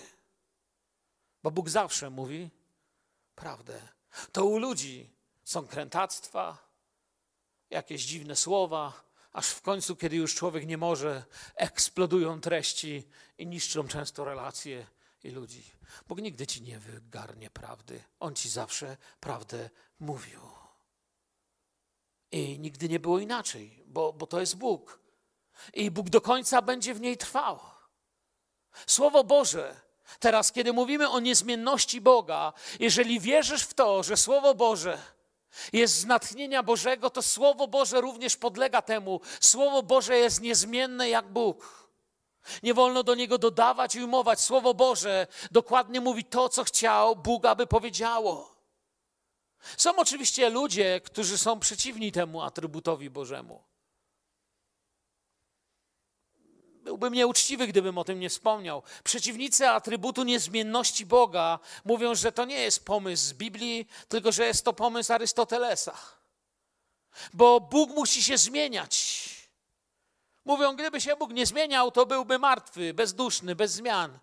bo 1.44 1.52
Bóg 1.52 1.70
zawsze 1.70 2.10
mówi 2.10 2.50
prawdę. 3.36 3.82
To 4.32 4.46
u 4.46 4.58
ludzi 4.58 5.10
Są 5.44 5.68
krętactwa, 5.68 6.58
jakieś 7.70 8.06
dziwne 8.06 8.36
słowa, 8.36 9.04
aż 9.34 9.50
w 9.50 9.62
końcu, 9.62 9.96
kiedy 9.96 10.16
już 10.16 10.36
człowiek 10.36 10.68
nie 10.68 10.78
może, 10.78 11.24
eksplodują 11.56 12.42
treści 12.42 13.08
i 13.38 13.48
niszczą 13.48 13.88
często 13.88 14.26
relacje 14.26 14.88
i 15.24 15.30
ludzi. 15.30 15.64
Bóg 16.08 16.22
nigdy 16.22 16.48
ci 16.48 16.62
nie 16.62 16.80
wygarnie 16.80 17.50
prawdy. 17.50 18.04
On 18.20 18.36
ci 18.36 18.50
zawsze 18.50 18.98
prawdę 19.20 19.70
mówił. 20.00 20.53
I 22.34 22.60
nigdy 22.60 22.90
nie 22.90 23.00
było 23.00 23.20
inaczej, 23.20 23.84
bo, 23.86 24.14
bo 24.14 24.28
to 24.28 24.40
jest 24.40 24.58
Bóg. 24.58 25.00
I 25.74 25.92
Bóg 25.92 26.10
do 26.10 26.22
końca 26.22 26.62
będzie 26.62 26.94
w 26.94 27.02
niej 27.02 27.18
trwał. 27.18 27.60
Słowo 28.88 29.24
Boże, 29.24 29.76
teraz 30.20 30.52
kiedy 30.52 30.74
mówimy 30.74 31.10
o 31.10 31.20
niezmienności 31.20 32.02
Boga, 32.02 32.54
jeżeli 32.80 33.20
wierzysz 33.20 33.64
w 33.64 33.74
to, 33.74 34.04
że 34.04 34.18
Słowo 34.18 34.56
Boże 34.56 34.98
jest 35.74 35.96
z 35.96 36.06
natchnienia 36.06 36.64
Bożego, 36.64 37.10
to 37.10 37.22
Słowo 37.22 37.68
Boże 37.68 38.02
również 38.02 38.38
podlega 38.38 38.82
temu. 38.82 39.22
Słowo 39.40 39.84
Boże 39.84 40.18
jest 40.18 40.42
niezmienne 40.42 41.10
jak 41.10 41.28
Bóg. 41.28 41.90
Nie 42.64 42.74
wolno 42.74 43.04
do 43.04 43.16
niego 43.16 43.38
dodawać 43.38 43.96
i 43.96 44.04
umować. 44.04 44.42
Słowo 44.42 44.74
Boże 44.74 45.28
dokładnie 45.52 46.02
mówi 46.02 46.24
to, 46.26 46.50
co 46.50 46.64
chciał 46.64 47.16
Bóg, 47.16 47.46
aby 47.46 47.68
powiedziało. 47.68 48.53
Są 49.78 49.96
oczywiście 49.96 50.50
ludzie, 50.50 51.02
którzy 51.02 51.38
są 51.38 51.60
przeciwni 51.60 52.12
temu 52.12 52.42
atrybutowi 52.42 53.10
Bożemu. 53.10 53.64
Byłbym 56.84 57.14
nieuczciwy, 57.14 57.68
gdybym 57.68 57.98
o 57.98 58.04
tym 58.04 58.20
nie 58.20 58.30
wspomniał. 58.30 58.84
Przeciwnicy 59.04 59.70
atrybutu 59.70 60.24
niezmienności 60.24 61.06
Boga 61.06 61.60
mówią, 61.86 62.16
że 62.16 62.32
to 62.32 62.46
nie 62.46 62.60
jest 62.60 62.86
pomysł 62.86 63.24
z 63.24 63.34
Biblii, 63.34 63.88
tylko 64.08 64.32
że 64.32 64.46
jest 64.46 64.66
to 64.66 64.74
pomysł 64.74 65.14
Arystotelesa. 65.14 65.98
Bo 67.34 67.60
Bóg 67.60 67.90
musi 67.90 68.24
się 68.24 68.38
zmieniać. 68.38 69.30
Mówią, 70.46 70.76
gdyby 70.76 71.02
się 71.02 71.16
Bóg 71.16 71.32
nie 71.32 71.46
zmieniał, 71.46 71.92
to 71.92 72.06
byłby 72.06 72.40
martwy, 72.40 72.94
bezduszny, 72.94 73.56
bez 73.56 73.72
zmian. 73.72 74.20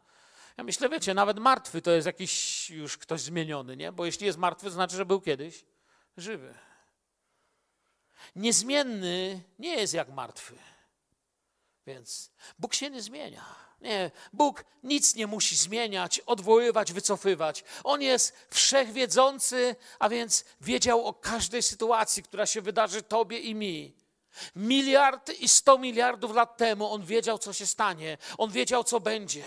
Ja 0.61 0.65
myślę, 0.65 0.89
wiecie, 0.89 1.15
nawet 1.15 1.39
martwy 1.39 1.83
to 1.83 1.91
jest 1.91 2.07
jakiś 2.07 2.71
już 2.71 2.99
ktoś 2.99 3.21
zmieniony, 3.21 3.77
nie? 3.77 3.93
Bo 3.93 4.07
jeśli 4.07 4.27
jest 4.27 4.39
martwy, 4.39 4.67
to 4.67 4.71
znaczy, 4.71 4.97
że 4.97 5.07
był 5.07 5.21
kiedyś 5.21 5.65
żywy. 6.17 6.55
Niezmienny 8.37 9.43
nie 9.59 9.77
jest 9.77 9.95
jak 9.95 10.09
martwy. 10.09 10.57
Więc 11.87 12.31
Bóg 12.59 12.75
się 12.75 12.91
nie 12.91 13.03
zmienia. 13.03 13.45
Nie, 13.81 14.11
Bóg 14.33 14.65
nic 14.83 15.15
nie 15.15 15.27
musi 15.27 15.57
zmieniać, 15.57 16.21
odwoływać, 16.21 16.93
wycofywać. 16.93 17.65
On 17.85 18.03
jest 18.03 18.47
wszechwiedzący, 18.51 19.77
a 19.99 20.09
więc 20.09 20.45
wiedział 20.61 21.07
o 21.07 21.15
każdej 21.15 21.63
sytuacji, 21.63 22.23
która 22.23 22.47
się 22.47 22.61
wydarzy 22.61 23.03
Tobie 23.03 23.39
i 23.39 23.55
mi. 23.55 23.97
Miliard 24.57 25.31
i 25.41 25.49
sto 25.49 25.79
miliardów 25.79 26.35
lat 26.35 26.57
temu 26.57 26.93
on 26.93 27.05
wiedział, 27.05 27.39
co 27.39 27.53
się 27.53 27.67
stanie. 27.67 28.19
On 28.39 28.51
wiedział, 28.51 28.85
co 28.85 29.01
będzie. 29.01 29.45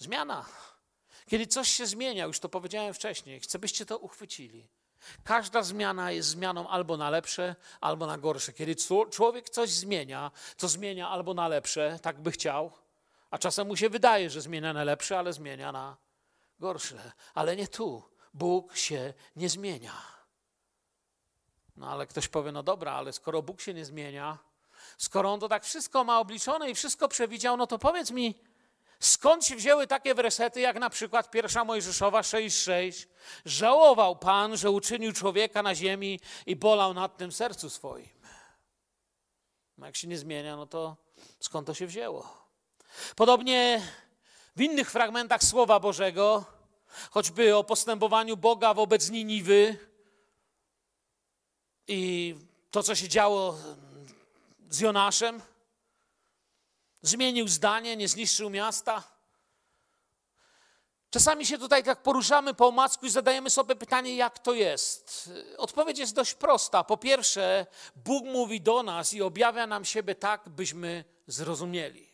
Zmiana. 0.00 0.44
Kiedy 1.26 1.46
coś 1.46 1.68
się 1.68 1.86
zmienia, 1.86 2.24
już 2.24 2.40
to 2.40 2.48
powiedziałem 2.48 2.94
wcześniej, 2.94 3.40
chcę, 3.40 3.58
byście 3.58 3.86
to 3.86 3.98
uchwycili. 3.98 4.68
Każda 5.24 5.62
zmiana 5.62 6.12
jest 6.12 6.28
zmianą 6.28 6.68
albo 6.68 6.96
na 6.96 7.10
lepsze, 7.10 7.56
albo 7.80 8.06
na 8.06 8.18
gorsze. 8.18 8.52
Kiedy 8.52 8.76
człowiek 9.10 9.50
coś 9.50 9.70
zmienia, 9.70 10.30
to 10.56 10.68
zmienia 10.68 11.08
albo 11.08 11.34
na 11.34 11.48
lepsze, 11.48 11.98
tak 12.02 12.20
by 12.20 12.30
chciał, 12.30 12.72
a 13.30 13.38
czasem 13.38 13.66
mu 13.66 13.76
się 13.76 13.88
wydaje, 13.88 14.30
że 14.30 14.40
zmienia 14.40 14.72
na 14.72 14.84
lepsze, 14.84 15.18
ale 15.18 15.32
zmienia 15.32 15.72
na 15.72 15.96
gorsze. 16.58 17.12
Ale 17.34 17.56
nie 17.56 17.68
tu. 17.68 18.02
Bóg 18.34 18.76
się 18.76 19.14
nie 19.36 19.48
zmienia. 19.48 19.94
No 21.76 21.90
ale 21.90 22.06
ktoś 22.06 22.28
powie, 22.28 22.52
no 22.52 22.62
dobra, 22.62 22.92
ale 22.92 23.12
skoro 23.12 23.42
Bóg 23.42 23.60
się 23.60 23.74
nie 23.74 23.84
zmienia, 23.84 24.38
skoro 24.98 25.32
On 25.32 25.40
to 25.40 25.48
tak 25.48 25.64
wszystko 25.64 26.04
ma 26.04 26.20
obliczone 26.20 26.70
i 26.70 26.74
wszystko 26.74 27.08
przewidział, 27.08 27.56
no 27.56 27.66
to 27.66 27.78
powiedz 27.78 28.10
mi, 28.10 28.34
Skąd 29.00 29.46
się 29.46 29.56
wzięły 29.56 29.86
takie 29.86 30.14
wersety, 30.14 30.60
jak 30.60 30.78
na 30.78 30.90
przykład 30.90 31.30
pierwsza 31.30 31.64
Mojżeszowa 31.64 32.20
6,6? 32.20 33.06
Żałował 33.44 34.16
Pan, 34.16 34.56
że 34.56 34.70
uczynił 34.70 35.12
człowieka 35.12 35.62
na 35.62 35.74
ziemi 35.74 36.20
i 36.46 36.56
bolał 36.56 36.94
nad 36.94 37.16
tym 37.16 37.32
sercu 37.32 37.70
swoim. 37.70 38.08
No 39.78 39.86
jak 39.86 39.96
się 39.96 40.08
nie 40.08 40.18
zmienia, 40.18 40.56
no 40.56 40.66
to 40.66 40.96
skąd 41.40 41.66
to 41.66 41.74
się 41.74 41.86
wzięło? 41.86 42.48
Podobnie 43.16 43.82
w 44.56 44.60
innych 44.60 44.90
fragmentach 44.90 45.44
Słowa 45.44 45.80
Bożego, 45.80 46.44
choćby 47.10 47.56
o 47.56 47.64
postępowaniu 47.64 48.36
Boga 48.36 48.74
wobec 48.74 49.10
Niniwy 49.10 49.76
i 51.88 52.34
to, 52.70 52.82
co 52.82 52.94
się 52.94 53.08
działo 53.08 53.56
z 54.70 54.80
Jonaszem, 54.80 55.42
Zmienił 57.02 57.48
zdanie, 57.48 57.96
nie 57.96 58.08
zniszczył 58.08 58.50
miasta. 58.50 59.02
Czasami 61.10 61.46
się 61.46 61.58
tutaj 61.58 61.84
tak 61.84 62.02
poruszamy 62.02 62.54
po 62.54 62.68
omacku 62.68 63.06
i 63.06 63.10
zadajemy 63.10 63.50
sobie 63.50 63.76
pytanie, 63.76 64.16
jak 64.16 64.38
to 64.38 64.54
jest. 64.54 65.30
Odpowiedź 65.58 65.98
jest 65.98 66.14
dość 66.14 66.34
prosta. 66.34 66.84
Po 66.84 66.96
pierwsze, 66.96 67.66
Bóg 67.96 68.24
mówi 68.24 68.60
do 68.60 68.82
nas 68.82 69.14
i 69.14 69.22
objawia 69.22 69.66
nam 69.66 69.84
siebie 69.84 70.14
tak, 70.14 70.48
byśmy 70.48 71.04
zrozumieli. 71.26 72.10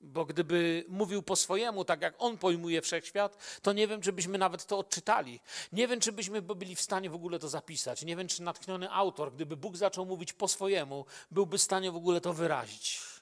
Bo 0.00 0.24
gdyby 0.24 0.84
mówił 0.88 1.22
po 1.22 1.36
swojemu, 1.36 1.84
tak 1.84 2.02
jak 2.02 2.14
on 2.18 2.38
pojmuje 2.38 2.82
wszechświat, 2.82 3.60
to 3.62 3.72
nie 3.72 3.88
wiem, 3.88 4.00
czy 4.00 4.12
byśmy 4.12 4.38
nawet 4.38 4.66
to 4.66 4.78
odczytali. 4.78 5.40
Nie 5.72 5.88
wiem, 5.88 6.00
czy 6.00 6.12
byśmy 6.12 6.42
byli 6.42 6.76
w 6.76 6.80
stanie 6.80 7.10
w 7.10 7.14
ogóle 7.14 7.38
to 7.38 7.48
zapisać. 7.48 8.02
Nie 8.02 8.16
wiem, 8.16 8.28
czy 8.28 8.42
natchniony 8.42 8.90
autor, 8.90 9.32
gdyby 9.32 9.56
Bóg 9.56 9.76
zaczął 9.76 10.06
mówić 10.06 10.32
po 10.32 10.48
swojemu, 10.48 11.04
byłby 11.30 11.58
w 11.58 11.62
stanie 11.62 11.92
w 11.92 11.96
ogóle 11.96 12.20
to 12.20 12.32
wyrazić. 12.32 13.13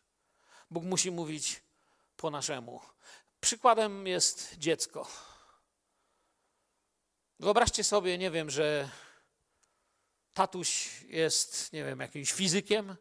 Bóg 0.72 0.85
musi 0.85 1.11
mówić 1.11 1.62
po 2.16 2.30
naszemu. 2.30 2.80
Przykładem 3.40 4.06
jest 4.06 4.54
dziecko. 4.58 5.08
Wyobraźcie 7.40 7.85
sobie, 7.85 8.18
nie 8.18 8.30
wiem, 8.30 8.50
że 8.50 8.88
tatuś 10.35 10.90
jest, 11.02 11.72
nie 11.72 11.85
wiem, 11.85 12.00
jakimś 12.00 12.32
fizykiem, 12.32 12.96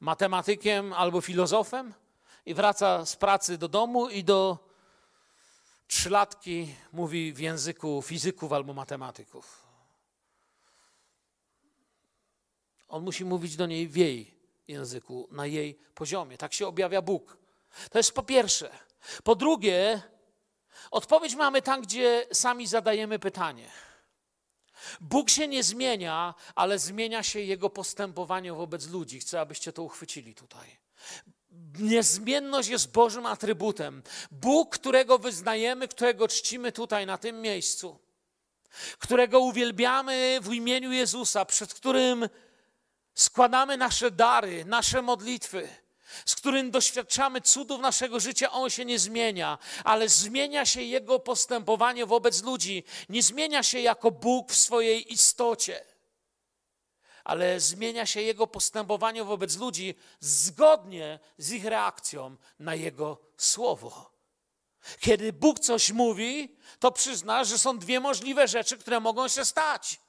matematykiem 0.00 0.92
albo 0.92 1.20
filozofem 1.20 1.94
i 2.46 2.54
wraca 2.54 3.06
z 3.06 3.16
pracy 3.16 3.58
do 3.58 3.68
domu 3.68 4.08
i 4.08 4.24
do 4.24 4.68
trzylatki 5.86 6.74
mówi 6.92 7.32
w 7.32 7.38
języku 7.38 8.02
fizyków 8.02 8.52
albo 8.52 8.74
matematyków. 8.74 9.66
On 12.88 13.02
musi 13.02 13.24
mówić 13.24 13.56
do 13.56 13.66
niej 13.66 13.88
w 13.88 13.96
jej 13.96 14.35
języku, 14.68 15.28
na 15.30 15.46
jej 15.46 15.78
poziomie. 15.94 16.38
Tak 16.38 16.54
się 16.54 16.66
objawia 16.66 17.02
Bóg. 17.02 17.36
To 17.90 17.98
jest 17.98 18.12
po 18.12 18.22
pierwsze. 18.22 18.70
Po 19.24 19.34
drugie, 19.34 20.02
odpowiedź 20.90 21.34
mamy 21.34 21.62
tam, 21.62 21.82
gdzie 21.82 22.26
sami 22.32 22.66
zadajemy 22.66 23.18
pytanie. 23.18 23.70
Bóg 25.00 25.30
się 25.30 25.48
nie 25.48 25.62
zmienia, 25.62 26.34
ale 26.54 26.78
zmienia 26.78 27.22
się 27.22 27.40
jego 27.40 27.70
postępowanie 27.70 28.52
wobec 28.52 28.86
ludzi. 28.86 29.20
Chcę, 29.20 29.40
abyście 29.40 29.72
to 29.72 29.82
uchwycili 29.82 30.34
tutaj. 30.34 30.76
Niezmienność 31.78 32.68
jest 32.68 32.92
Bożym 32.92 33.26
atrybutem. 33.26 34.02
Bóg, 34.30 34.74
którego 34.74 35.18
wyznajemy, 35.18 35.88
którego 35.88 36.28
czcimy 36.28 36.72
tutaj, 36.72 37.06
na 37.06 37.18
tym 37.18 37.40
miejscu, 37.40 37.98
którego 38.98 39.40
uwielbiamy 39.40 40.38
w 40.42 40.52
imieniu 40.52 40.92
Jezusa, 40.92 41.44
przed 41.44 41.74
którym 41.74 42.28
składamy 43.16 43.76
nasze 43.76 44.10
dary, 44.10 44.64
nasze 44.64 45.02
modlitwy, 45.02 45.68
z 46.26 46.34
którym 46.34 46.70
doświadczamy 46.70 47.40
cudów 47.40 47.80
naszego 47.80 48.20
życia, 48.20 48.52
on 48.52 48.70
się 48.70 48.84
nie 48.84 48.98
zmienia, 48.98 49.58
ale 49.84 50.08
zmienia 50.08 50.66
się 50.66 50.82
jego 50.82 51.18
postępowanie 51.18 52.06
wobec 52.06 52.42
ludzi. 52.42 52.84
Nie 53.08 53.22
zmienia 53.22 53.62
się 53.62 53.80
jako 53.80 54.10
Bóg 54.10 54.52
w 54.52 54.56
swojej 54.56 55.12
istocie, 55.12 55.84
ale 57.24 57.60
zmienia 57.60 58.06
się 58.06 58.22
jego 58.22 58.46
postępowanie 58.46 59.24
wobec 59.24 59.56
ludzi 59.56 59.94
zgodnie 60.20 61.18
z 61.38 61.52
ich 61.52 61.64
reakcją 61.64 62.36
na 62.58 62.74
jego 62.74 63.18
słowo. 63.36 64.16
Kiedy 65.00 65.32
Bóg 65.32 65.60
coś 65.60 65.92
mówi, 65.92 66.56
to 66.78 66.92
przyzna, 66.92 67.44
że 67.44 67.58
są 67.58 67.78
dwie 67.78 68.00
możliwe 68.00 68.48
rzeczy, 68.48 68.78
które 68.78 69.00
mogą 69.00 69.28
się 69.28 69.44
stać. 69.44 70.00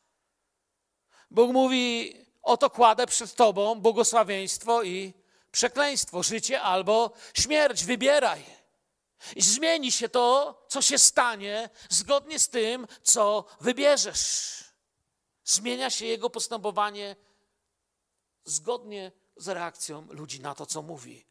Bóg 1.31 1.51
mówi: 1.51 2.13
Oto 2.47 2.69
kładę 2.69 3.07
przed 3.07 3.35
Tobą 3.35 3.75
błogosławieństwo 3.75 4.83
i 4.83 5.13
przekleństwo, 5.51 6.23
życie 6.23 6.61
albo 6.61 7.11
śmierć. 7.33 7.83
Wybieraj. 7.83 8.45
I 9.35 9.41
zmieni 9.41 9.91
się 9.91 10.09
to, 10.09 10.55
co 10.67 10.81
się 10.81 10.97
stanie, 10.97 11.69
zgodnie 11.89 12.39
z 12.39 12.49
tym, 12.49 12.87
co 13.03 13.45
wybierzesz. 13.61 14.53
Zmienia 15.43 15.89
się 15.89 16.05
jego 16.05 16.29
postępowanie 16.29 17.15
zgodnie 18.43 19.11
z 19.35 19.47
reakcją 19.47 20.07
ludzi 20.09 20.39
na 20.39 20.55
to, 20.55 20.65
co 20.65 20.81
mówi. 20.81 21.25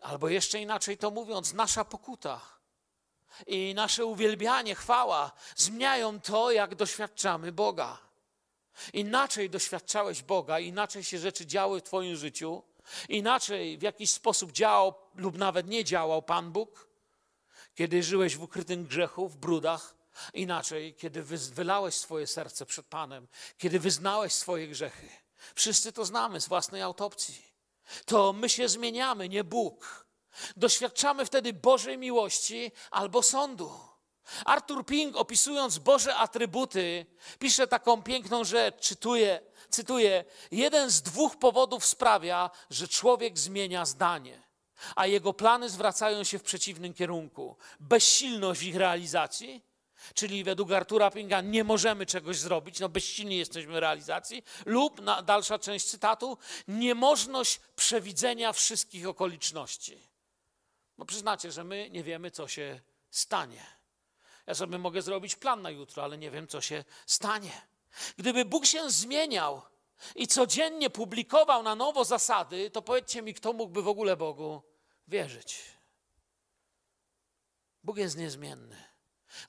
Albo 0.00 0.28
jeszcze 0.28 0.60
inaczej 0.60 0.98
to 0.98 1.10
mówiąc, 1.10 1.52
nasza 1.52 1.84
pokuta 1.84 2.40
i 3.46 3.74
nasze 3.74 4.04
uwielbianie, 4.04 4.74
chwała 4.74 5.32
zmieniają 5.56 6.20
to, 6.20 6.50
jak 6.50 6.74
doświadczamy 6.74 7.52
Boga. 7.52 8.05
Inaczej 8.92 9.50
doświadczałeś 9.50 10.22
Boga, 10.22 10.58
inaczej 10.58 11.04
się 11.04 11.18
rzeczy 11.18 11.46
działy 11.46 11.80
w 11.80 11.84
Twoim 11.84 12.16
życiu, 12.16 12.62
inaczej 13.08 13.78
w 13.78 13.82
jakiś 13.82 14.10
sposób 14.10 14.52
działał 14.52 14.94
lub 15.14 15.38
nawet 15.38 15.68
nie 15.68 15.84
działał 15.84 16.22
Pan 16.22 16.52
Bóg, 16.52 16.88
kiedy 17.74 18.02
żyłeś 18.02 18.36
w 18.36 18.42
ukrytym 18.42 18.84
grzechu, 18.84 19.28
w 19.28 19.36
brudach, 19.36 19.94
inaczej, 20.34 20.94
kiedy 20.94 21.22
wylałeś 21.22 21.94
swoje 21.94 22.26
serce 22.26 22.66
przed 22.66 22.86
Panem, 22.86 23.28
kiedy 23.58 23.80
wyznałeś 23.80 24.32
swoje 24.32 24.68
grzechy. 24.68 25.08
Wszyscy 25.54 25.92
to 25.92 26.04
znamy 26.04 26.40
z 26.40 26.48
własnej 26.48 26.82
autopsji. 26.82 27.42
To 28.04 28.32
my 28.32 28.48
się 28.48 28.68
zmieniamy, 28.68 29.28
nie 29.28 29.44
Bóg. 29.44 30.06
Doświadczamy 30.56 31.26
wtedy 31.26 31.52
Bożej 31.52 31.98
miłości 31.98 32.72
albo 32.90 33.22
sądu. 33.22 33.95
Arthur 34.44 34.86
Pink, 34.86 35.16
opisując 35.16 35.78
Boże 35.78 36.14
atrybuty, 36.14 37.06
pisze 37.38 37.66
taką 37.66 38.02
piękną 38.02 38.44
rzecz, 38.44 38.86
cytuję, 38.86 39.40
cytuję: 39.70 40.24
Jeden 40.50 40.90
z 40.90 41.02
dwóch 41.02 41.36
powodów 41.36 41.86
sprawia, 41.86 42.50
że 42.70 42.88
człowiek 42.88 43.38
zmienia 43.38 43.84
zdanie, 43.84 44.42
a 44.96 45.06
jego 45.06 45.32
plany 45.32 45.70
zwracają 45.70 46.24
się 46.24 46.38
w 46.38 46.42
przeciwnym 46.42 46.94
kierunku. 46.94 47.56
Bezsilność 47.80 48.62
ich 48.62 48.76
realizacji, 48.76 49.62
czyli 50.14 50.44
według 50.44 50.72
Artura 50.72 51.10
Pinga 51.10 51.40
nie 51.40 51.64
możemy 51.64 52.06
czegoś 52.06 52.38
zrobić, 52.38 52.80
no 52.80 52.88
bezsilni 52.88 53.36
jesteśmy 53.36 53.72
w 53.72 53.78
realizacji, 53.78 54.42
lub, 54.66 55.00
na, 55.00 55.22
dalsza 55.22 55.58
część 55.58 55.86
cytatu, 55.86 56.38
niemożność 56.68 57.60
przewidzenia 57.76 58.52
wszystkich 58.52 59.08
okoliczności. 59.08 60.08
No 60.98 61.04
przyznacie, 61.04 61.52
że 61.52 61.64
my 61.64 61.90
nie 61.90 62.02
wiemy, 62.02 62.30
co 62.30 62.48
się 62.48 62.80
stanie. 63.10 63.75
Ja 64.46 64.54
sobie 64.54 64.78
mogę 64.78 65.02
zrobić 65.02 65.36
plan 65.36 65.62
na 65.62 65.70
jutro, 65.70 66.04
ale 66.04 66.18
nie 66.18 66.30
wiem, 66.30 66.48
co 66.48 66.60
się 66.60 66.84
stanie. 67.06 67.52
Gdyby 68.16 68.44
Bóg 68.44 68.66
się 68.66 68.90
zmieniał 68.90 69.62
i 70.14 70.26
codziennie 70.26 70.90
publikował 70.90 71.62
na 71.62 71.74
nowo 71.74 72.04
zasady, 72.04 72.70
to 72.70 72.82
powiedzcie 72.82 73.22
mi, 73.22 73.34
kto 73.34 73.52
mógłby 73.52 73.82
w 73.82 73.88
ogóle 73.88 74.16
Bogu 74.16 74.62
wierzyć. 75.08 75.62
Bóg 77.84 77.96
jest 77.96 78.16
niezmienny. 78.16 78.84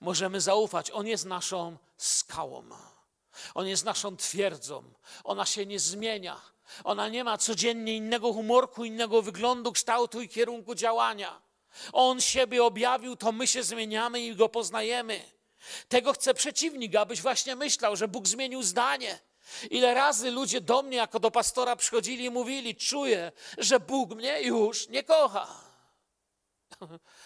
Możemy 0.01 0.41
zaufać. 0.41 0.91
On 0.91 1.07
jest 1.07 1.25
naszą 1.25 1.77
skałą. 1.97 2.69
On 3.53 3.67
jest 3.67 3.85
naszą 3.85 4.17
twierdzą. 4.17 4.83
Ona 5.23 5.45
się 5.45 5.65
nie 5.65 5.79
zmienia. 5.79 6.41
Ona 6.83 7.09
nie 7.09 7.23
ma 7.23 7.37
codziennie 7.37 7.95
innego 7.95 8.33
humorku, 8.33 8.85
innego 8.85 9.21
wyglądu, 9.21 9.71
kształtu 9.71 10.21
i 10.21 10.29
kierunku 10.29 10.75
działania. 10.75 11.41
On 11.93 12.21
siebie 12.21 12.63
objawił, 12.63 13.15
to 13.15 13.31
my 13.31 13.47
się 13.47 13.63
zmieniamy 13.63 14.21
i 14.21 14.35
go 14.35 14.49
poznajemy. 14.49 15.21
Tego 15.87 16.13
chce 16.13 16.33
przeciwnik, 16.33 16.95
abyś 16.95 17.21
właśnie 17.21 17.55
myślał, 17.55 17.95
że 17.95 18.07
Bóg 18.07 18.27
zmienił 18.27 18.63
zdanie. 18.63 19.19
Ile 19.69 19.93
razy 19.93 20.31
ludzie 20.31 20.61
do 20.61 20.81
mnie, 20.81 20.97
jako 20.97 21.19
do 21.19 21.31
pastora, 21.31 21.75
przychodzili 21.75 22.25
i 22.25 22.29
mówili: 22.29 22.75
Czuję, 22.75 23.31
że 23.57 23.79
Bóg 23.79 24.15
mnie 24.15 24.41
już 24.41 24.89
nie 24.89 25.03
kocha. 25.03 25.47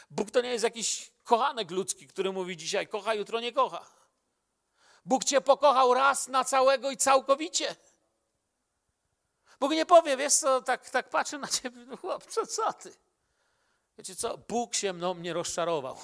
Bóg 0.09 0.31
to 0.31 0.41
nie 0.41 0.49
jest 0.49 0.63
jakiś 0.63 1.11
kochanek 1.23 1.71
ludzki, 1.71 2.07
który 2.07 2.31
mówi 2.31 2.57
dzisiaj: 2.57 2.87
kocha, 2.87 3.13
jutro 3.13 3.39
nie 3.39 3.51
kocha. 3.51 3.85
Bóg 5.05 5.23
cię 5.23 5.41
pokochał 5.41 5.93
raz 5.93 6.27
na 6.27 6.43
całego 6.43 6.91
i 6.91 6.97
całkowicie. 6.97 7.75
Bóg 9.59 9.71
nie 9.71 9.85
powie, 9.85 10.17
wiesz 10.17 10.33
co, 10.33 10.61
tak, 10.61 10.89
tak 10.89 11.09
patrzy 11.09 11.37
na 11.37 11.47
ciebie, 11.47 11.85
no 11.85 11.97
chłopcze, 11.97 12.47
co 12.47 12.73
ty? 12.73 12.93
Wiecie 14.01 14.15
co? 14.15 14.37
Bóg 14.37 14.75
się 14.75 14.93
mną 14.93 15.15
nie 15.15 15.33
rozczarował. 15.33 15.97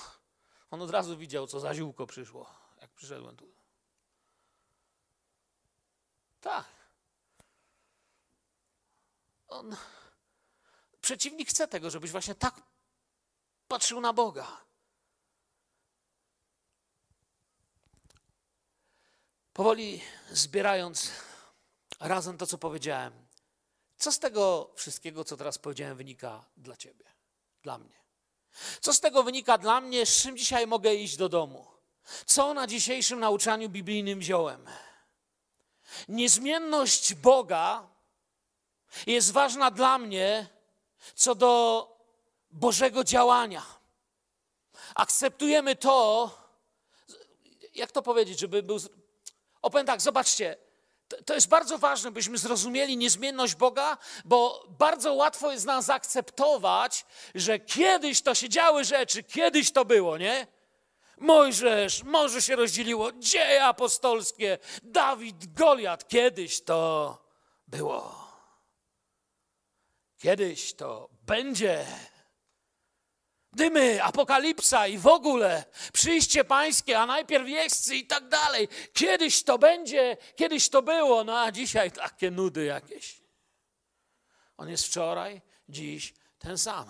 On 0.72 0.82
od 0.82 0.90
razu 0.90 1.18
widział, 1.18 1.48
co 1.48 1.60
za 1.60 1.74
ziółko 1.74 2.08
przyszło, 2.08 2.56
jak 2.82 2.92
przyszedłem 2.92 3.38
tu. 3.38 3.56
Tak. 6.42 6.66
On, 9.48 9.76
przeciwnik 11.02 11.50
chce 11.50 11.68
tego, 11.68 11.90
żebyś 11.90 12.12
właśnie 12.12 12.36
tak 12.36 12.62
patrzył 13.68 14.02
na 14.02 14.14
Boga. 14.14 14.66
Powoli 19.54 20.02
zbierając 20.32 21.12
razem 22.00 22.38
to, 22.38 22.48
co 22.48 22.58
powiedziałem, 22.58 23.28
co 23.98 24.12
z 24.12 24.20
tego 24.20 24.74
wszystkiego, 24.76 25.24
co 25.24 25.38
teraz 25.38 25.58
powiedziałem, 25.58 25.98
wynika 25.98 26.46
dla 26.58 26.78
Ciebie? 26.78 27.17
Dla 27.68 27.78
mnie. 27.78 27.98
Co 28.82 28.94
z 28.94 29.00
tego 29.00 29.24
wynika 29.24 29.58
dla 29.58 29.82
mnie, 29.82 30.06
z 30.06 30.22
czym 30.22 30.38
dzisiaj 30.38 30.68
mogę 30.68 30.96
iść 30.96 31.18
do 31.18 31.30
domu? 31.30 31.68
Co 32.26 32.54
na 32.54 32.68
dzisiejszym 32.68 33.20
nauczaniu 33.20 33.70
biblijnym 33.70 34.20
wziąłem? 34.20 34.70
Niezmienność 36.08 37.14
Boga 37.14 37.88
jest 39.08 39.32
ważna 39.32 39.72
dla 39.72 39.98
mnie 39.98 40.48
co 41.16 41.36
do 41.36 41.52
Bożego 42.52 43.04
działania. 43.04 43.66
Akceptujemy 44.96 45.76
to, 45.76 45.96
jak 47.76 47.92
to 47.92 48.02
powiedzieć, 48.02 48.40
żeby 48.40 48.64
był. 48.64 48.78
Opowiem 49.62 49.88
tak, 49.88 50.02
zobaczcie, 50.02 50.58
to 51.26 51.34
jest 51.34 51.48
bardzo 51.48 51.78
ważne, 51.78 52.12
byśmy 52.12 52.38
zrozumieli 52.38 52.98
niezmienność 52.98 53.56
Boga, 53.56 53.98
bo 54.26 54.68
bardzo 54.80 55.14
łatwo 55.14 55.52
jest 55.52 55.66
nam 55.66 55.82
zaakceptować, 55.82 57.06
że 57.36 57.60
kiedyś 57.60 58.22
to 58.22 58.36
się 58.36 58.50
działy 58.50 58.86
rzeczy, 58.86 59.24
kiedyś 59.24 59.72
to 59.72 59.86
było, 59.86 60.18
nie? 60.18 60.48
Mojżesz, 61.18 62.04
morze 62.04 62.42
się 62.42 62.56
rozdzieliło, 62.56 63.12
dzieje 63.12 63.66
apostolskie, 63.66 64.58
Dawid, 64.84 65.54
Goliat, 65.54 66.08
kiedyś 66.08 66.64
to 66.64 67.18
było. 67.68 68.28
Kiedyś 70.18 70.74
to 70.74 71.10
będzie 71.12 71.86
dymy, 73.54 74.04
apokalipsa 74.04 74.88
i 74.88 74.98
w 74.98 75.08
ogóle 75.08 75.64
przyjście 75.94 76.44
pańskie, 76.44 77.00
a 77.00 77.06
najpierw 77.06 77.48
jeźdźcy 77.48 77.96
i 77.96 78.08
tak 78.08 78.28
dalej. 78.28 78.68
Kiedyś 78.94 79.44
to 79.44 79.58
będzie, 79.58 80.18
kiedyś 80.36 80.70
to 80.70 80.82
było, 80.82 81.24
no 81.24 81.40
a 81.40 81.52
dzisiaj 81.52 81.92
takie 81.92 82.32
nudy 82.32 82.66
jakieś. 82.66 83.22
On 84.58 84.70
jest 84.70 84.88
wczoraj, 84.88 85.42
dziś 85.70 86.14
ten 86.40 86.58
sam. 86.58 86.86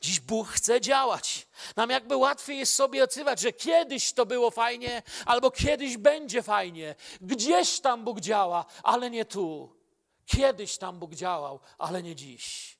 Dziś 0.00 0.20
Bóg 0.20 0.48
chce 0.48 0.80
działać. 0.80 1.46
Nam 1.76 1.90
jakby 1.90 2.16
łatwiej 2.16 2.58
jest 2.58 2.74
sobie 2.74 3.04
ocywać, 3.04 3.40
że 3.40 3.52
kiedyś 3.52 4.12
to 4.12 4.26
było 4.26 4.50
fajnie, 4.50 5.02
albo 5.26 5.50
kiedyś 5.50 5.96
będzie 5.96 6.42
fajnie. 6.42 6.94
Gdzieś 7.20 7.80
tam 7.80 8.04
Bóg 8.04 8.20
działa, 8.20 8.64
ale 8.82 9.10
nie 9.10 9.24
tu. 9.24 9.76
Kiedyś 10.26 10.78
tam 10.78 10.98
Bóg 10.98 11.14
działał, 11.14 11.60
ale 11.78 12.02
nie 12.02 12.16
dziś. 12.16 12.77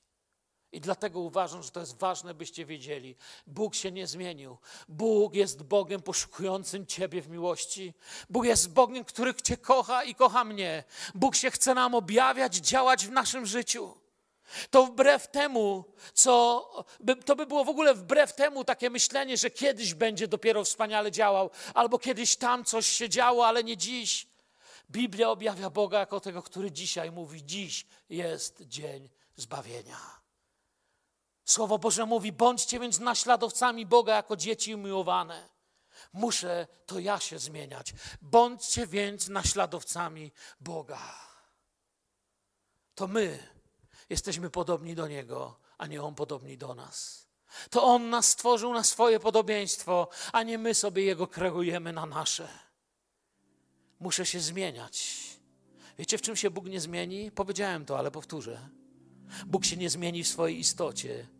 I 0.71 0.81
dlatego 0.81 1.19
uważam, 1.19 1.63
że 1.63 1.71
to 1.71 1.79
jest 1.79 1.97
ważne, 1.97 2.33
byście 2.33 2.65
wiedzieli. 2.65 3.15
Bóg 3.47 3.75
się 3.75 3.91
nie 3.91 4.07
zmienił. 4.07 4.57
Bóg 4.87 5.33
jest 5.33 5.63
Bogiem 5.63 6.01
poszukującym 6.01 6.85
Ciebie 6.85 7.21
w 7.21 7.29
miłości. 7.29 7.93
Bóg 8.29 8.45
jest 8.45 8.73
Bogiem, 8.73 9.05
który 9.05 9.33
Cię 9.33 9.57
kocha 9.57 10.03
i 10.03 10.15
kocha 10.15 10.43
mnie. 10.43 10.83
Bóg 11.15 11.35
się 11.35 11.51
chce 11.51 11.73
nam 11.73 11.95
objawiać, 11.95 12.55
działać 12.55 13.07
w 13.07 13.11
naszym 13.11 13.45
życiu. 13.45 13.93
To 14.69 14.85
wbrew 14.85 15.27
temu, 15.27 15.83
co. 16.13 16.69
To 17.25 17.35
by 17.35 17.45
było 17.45 17.65
w 17.65 17.69
ogóle 17.69 17.93
wbrew 17.93 18.35
temu 18.35 18.63
takie 18.63 18.89
myślenie, 18.89 19.37
że 19.37 19.49
kiedyś 19.49 19.93
będzie 19.93 20.27
dopiero 20.27 20.63
wspaniale 20.63 21.11
działał, 21.11 21.49
albo 21.73 21.99
kiedyś 21.99 22.35
tam 22.35 22.65
coś 22.65 22.87
się 22.87 23.09
działo, 23.09 23.47
ale 23.47 23.63
nie 23.63 23.77
dziś. 23.77 24.27
Biblia 24.91 25.29
objawia 25.29 25.69
Boga 25.69 25.99
jako 25.99 26.19
tego, 26.19 26.43
który 26.43 26.71
dzisiaj 26.71 27.11
mówi: 27.11 27.45
Dziś 27.45 27.85
jest 28.09 28.61
dzień 28.61 29.09
zbawienia. 29.35 30.18
Słowo 31.49 31.79
Boże 31.79 32.05
mówi: 32.05 32.31
bądźcie 32.31 32.79
więc 32.79 32.99
naśladowcami 32.99 33.85
Boga 33.85 34.15
jako 34.15 34.35
dzieci 34.35 34.75
umiłowane. 34.75 35.49
Muszę 36.13 36.67
to 36.85 36.99
ja 36.99 37.19
się 37.19 37.39
zmieniać. 37.39 37.93
Bądźcie 38.21 38.87
więc 38.87 39.27
naśladowcami 39.27 40.31
Boga. 40.59 41.15
To 42.95 43.07
my 43.07 43.39
jesteśmy 44.09 44.49
podobni 44.49 44.95
do 44.95 45.07
Niego, 45.07 45.59
a 45.77 45.87
nie 45.87 46.03
On 46.03 46.15
podobni 46.15 46.57
do 46.57 46.75
nas. 46.75 47.27
To 47.69 47.83
On 47.83 48.09
nas 48.09 48.27
stworzył 48.27 48.73
na 48.73 48.83
swoje 48.83 49.19
podobieństwo, 49.19 50.07
a 50.31 50.43
nie 50.43 50.57
my 50.57 50.73
sobie 50.73 51.03
Jego 51.03 51.27
kreujemy 51.27 51.93
na 51.93 52.05
nasze. 52.05 52.49
Muszę 53.99 54.25
się 54.25 54.39
zmieniać. 54.39 55.23
Wiecie, 55.97 56.17
w 56.17 56.21
czym 56.21 56.35
się 56.35 56.49
Bóg 56.49 56.65
nie 56.65 56.79
zmieni? 56.79 57.31
Powiedziałem 57.31 57.85
to, 57.85 57.99
ale 57.99 58.11
powtórzę. 58.11 58.69
Bóg 59.45 59.65
się 59.65 59.77
nie 59.77 59.89
zmieni 59.89 60.23
w 60.23 60.27
swojej 60.27 60.59
istocie 60.59 61.38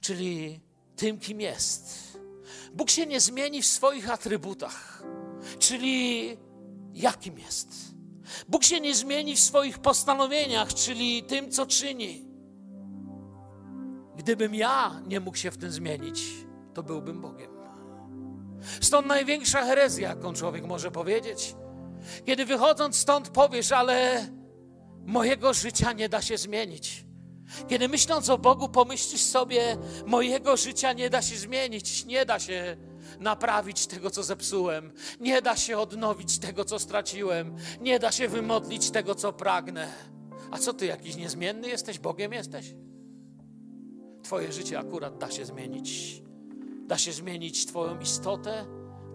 czyli 0.00 0.60
tym, 0.96 1.18
kim 1.18 1.40
jest. 1.40 2.18
Bóg 2.74 2.90
się 2.90 3.06
nie 3.06 3.20
zmieni 3.20 3.62
w 3.62 3.66
swoich 3.66 4.10
atrybutach, 4.10 5.02
czyli 5.58 6.36
jakim 6.94 7.38
jest. 7.38 7.68
Bóg 8.48 8.64
się 8.64 8.80
nie 8.80 8.94
zmieni 8.94 9.36
w 9.36 9.40
swoich 9.40 9.78
postanowieniach, 9.78 10.74
czyli 10.74 11.22
tym, 11.22 11.50
co 11.50 11.66
czyni. 11.66 12.28
Gdybym 14.16 14.54
ja 14.54 15.02
nie 15.06 15.20
mógł 15.20 15.36
się 15.36 15.50
w 15.50 15.56
tym 15.56 15.70
zmienić, 15.70 16.22
to 16.74 16.82
byłbym 16.82 17.20
Bogiem. 17.20 17.50
Stąd 18.80 19.06
największa 19.06 19.64
herezja, 19.64 20.08
jaką 20.08 20.32
człowiek 20.32 20.64
może 20.64 20.90
powiedzieć. 20.90 21.54
Kiedy 22.26 22.44
wychodząc 22.44 22.96
stąd 22.96 23.28
powiesz, 23.28 23.72
ale 23.72 24.28
mojego 25.06 25.54
życia 25.54 25.92
nie 25.92 26.08
da 26.08 26.22
się 26.22 26.38
zmienić. 26.38 27.07
Kiedy 27.68 27.88
myśląc 27.88 28.28
o 28.28 28.38
Bogu, 28.38 28.68
pomyślisz 28.68 29.22
sobie, 29.22 29.76
mojego 30.06 30.56
życia 30.56 30.92
nie 30.92 31.10
da 31.10 31.22
się 31.22 31.36
zmienić, 31.36 32.04
nie 32.04 32.26
da 32.26 32.38
się 32.38 32.76
naprawić 33.20 33.86
tego, 33.86 34.10
co 34.10 34.22
zepsułem, 34.22 34.92
nie 35.20 35.42
da 35.42 35.56
się 35.56 35.78
odnowić 35.78 36.38
tego, 36.38 36.64
co 36.64 36.78
straciłem, 36.78 37.56
nie 37.80 37.98
da 37.98 38.12
się 38.12 38.28
wymodlić 38.28 38.90
tego, 38.90 39.14
co 39.14 39.32
pragnę. 39.32 39.88
A 40.50 40.58
co 40.58 40.74
ty, 40.74 40.86
jakiś 40.86 41.16
niezmienny 41.16 41.68
jesteś? 41.68 41.98
Bogiem 41.98 42.32
jesteś? 42.32 42.74
Twoje 44.22 44.52
życie 44.52 44.78
akurat 44.78 45.18
da 45.18 45.30
się 45.30 45.44
zmienić. 45.44 46.22
Da 46.86 46.98
się 46.98 47.12
zmienić 47.12 47.66
Twoją 47.66 48.00
istotę, 48.00 48.66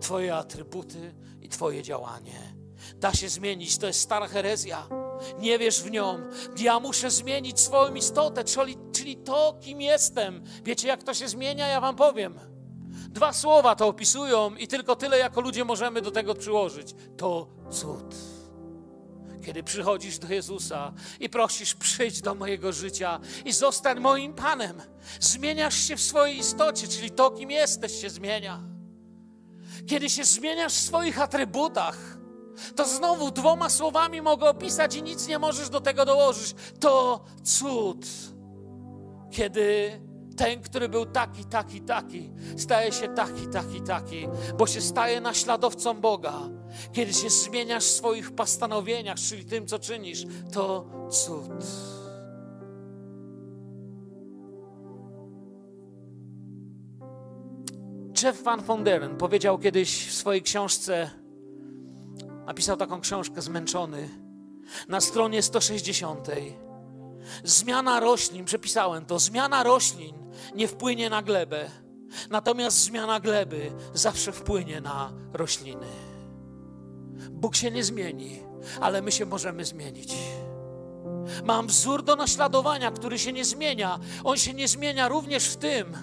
Twoje 0.01 0.35
atrybuty 0.35 1.15
i 1.41 1.49
Twoje 1.49 1.83
działanie. 1.83 2.55
Da 2.95 3.13
się 3.13 3.29
zmienić, 3.29 3.77
to 3.77 3.87
jest 3.87 3.99
stara 3.99 4.27
herezja. 4.27 4.87
Nie 5.39 5.59
wiesz 5.59 5.81
w 5.81 5.91
nią. 5.91 6.19
Ja 6.57 6.79
muszę 6.79 7.11
zmienić 7.11 7.59
swoją 7.59 7.95
istotę, 7.95 8.43
czyli, 8.43 8.77
czyli 8.91 9.17
to, 9.17 9.59
kim 9.61 9.81
jestem. 9.81 10.43
Wiecie, 10.63 10.87
jak 10.87 11.03
to 11.03 11.13
się 11.13 11.27
zmienia? 11.27 11.67
Ja 11.67 11.81
Wam 11.81 11.95
powiem. 11.95 12.39
Dwa 13.09 13.33
słowa 13.33 13.75
to 13.75 13.87
opisują 13.87 14.55
i 14.55 14.67
tylko 14.67 14.95
tyle 14.95 15.17
jako 15.17 15.41
ludzie 15.41 15.65
możemy 15.65 16.01
do 16.01 16.11
tego 16.11 16.35
przyłożyć. 16.35 16.95
To 17.17 17.47
cud. 17.71 18.15
Kiedy 19.45 19.63
przychodzisz 19.63 20.19
do 20.19 20.33
Jezusa 20.33 20.93
i 21.19 21.29
prosisz, 21.29 21.75
przyjdź 21.75 22.21
do 22.21 22.35
mojego 22.35 22.71
życia 22.71 23.19
i 23.45 23.53
zostań 23.53 23.99
moim 23.99 24.33
Panem, 24.33 24.81
zmieniasz 25.19 25.75
się 25.75 25.95
w 25.95 26.01
swojej 26.01 26.37
istocie, 26.37 26.87
czyli 26.87 27.11
to, 27.11 27.31
kim 27.31 27.51
jesteś, 27.51 28.01
się 28.01 28.09
zmienia. 28.09 28.59
Kiedy 29.87 30.09
się 30.09 30.23
zmieniasz 30.23 30.73
w 30.73 30.81
swoich 30.81 31.21
atrybutach, 31.21 32.17
to 32.75 32.85
znowu 32.85 33.31
dwoma 33.31 33.69
słowami 33.69 34.21
mogę 34.21 34.49
opisać 34.49 34.95
i 34.95 35.03
nic 35.03 35.27
nie 35.27 35.39
możesz 35.39 35.69
do 35.69 35.81
tego 35.81 36.05
dołożyć. 36.05 36.55
To 36.79 37.23
cud. 37.43 38.05
Kiedy 39.31 39.91
ten, 40.37 40.61
który 40.61 40.89
był 40.89 41.05
taki, 41.05 41.45
taki, 41.45 41.81
taki, 41.81 42.31
staje 42.57 42.91
się 42.91 43.07
taki, 43.07 43.47
taki, 43.47 43.81
taki, 43.81 44.27
bo 44.57 44.67
się 44.67 44.81
staje 44.81 45.21
naśladowcą 45.21 46.01
Boga. 46.01 46.33
Kiedy 46.91 47.13
się 47.13 47.29
zmieniasz 47.29 47.83
w 47.83 47.91
swoich 47.91 48.31
postanowieniach, 48.31 49.17
czyli 49.17 49.45
tym, 49.45 49.67
co 49.67 49.79
czynisz, 49.79 50.25
to 50.51 50.85
cud. 51.09 51.51
Jeff 58.23 58.43
Van 58.43 58.61
Vonderen 58.61 59.17
powiedział 59.17 59.59
kiedyś 59.59 60.07
w 60.07 60.13
swojej 60.13 60.41
książce, 60.41 61.09
napisał 62.45 62.77
taką 62.77 63.01
książkę 63.01 63.41
Zmęczony, 63.41 64.09
na 64.87 65.01
stronie 65.01 65.41
160. 65.41 66.27
Zmiana 67.43 67.99
roślin, 67.99 68.45
przepisałem 68.45 69.05
to, 69.05 69.19
zmiana 69.19 69.63
roślin 69.63 70.15
nie 70.55 70.67
wpłynie 70.67 71.09
na 71.09 71.21
glebę, 71.21 71.69
natomiast 72.29 72.77
zmiana 72.77 73.19
gleby 73.19 73.71
zawsze 73.93 74.31
wpłynie 74.31 74.81
na 74.81 75.13
rośliny. 75.33 75.87
Bóg 77.31 77.55
się 77.55 77.71
nie 77.71 77.83
zmieni, 77.83 78.39
ale 78.81 79.01
my 79.01 79.11
się 79.11 79.25
możemy 79.25 79.65
zmienić. 79.65 80.13
Mam 81.43 81.67
wzór 81.67 82.03
do 82.03 82.15
naśladowania, 82.15 82.91
który 82.91 83.19
się 83.19 83.33
nie 83.33 83.45
zmienia. 83.45 83.99
On 84.23 84.37
się 84.37 84.53
nie 84.53 84.67
zmienia 84.67 85.07
również 85.07 85.47
w 85.47 85.57
tym. 85.57 85.97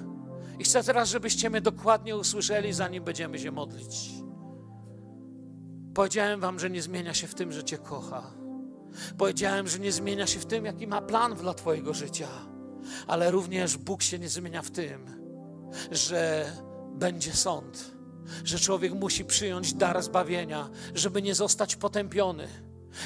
I 0.59 0.65
chcę 0.65 0.85
teraz, 0.85 1.09
żebyście 1.09 1.51
mnie 1.51 1.61
dokładnie 1.61 2.17
usłyszeli, 2.17 2.73
zanim 2.73 3.05
będziemy 3.05 3.39
się 3.39 3.51
modlić. 3.51 4.21
Powiedziałem 6.01 6.41
Wam, 6.41 6.59
że 6.59 6.71
nie 6.71 6.83
zmienia 6.83 7.15
się 7.15 7.27
w 7.27 7.35
tym, 7.35 7.53
że 7.53 7.65
Cię 7.65 7.79
kocha. 7.79 8.23
Powiedziałem, 9.19 9.69
że 9.69 9.79
nie 9.79 9.93
zmienia 9.93 10.27
się 10.27 10.41
w 10.41 10.47
tym, 10.47 10.65
jaki 10.65 10.87
ma 10.87 11.03
plan 11.03 11.35
dla 11.35 11.55
Twojego 11.55 11.95
życia 11.95 12.29
ale 13.07 13.31
również 13.31 13.77
Bóg 13.77 14.03
się 14.03 14.19
nie 14.19 14.29
zmienia 14.29 14.63
w 14.63 14.71
tym, 14.71 15.07
że 15.91 16.53
będzie 16.95 17.33
sąd, 17.33 17.91
że 18.45 18.59
człowiek 18.59 18.95
musi 18.95 19.25
przyjąć 19.25 19.75
dar 19.75 20.03
zbawienia, 20.03 20.69
żeby 20.95 21.23
nie 21.23 21.35
zostać 21.35 21.77
potępiony. 21.77 22.49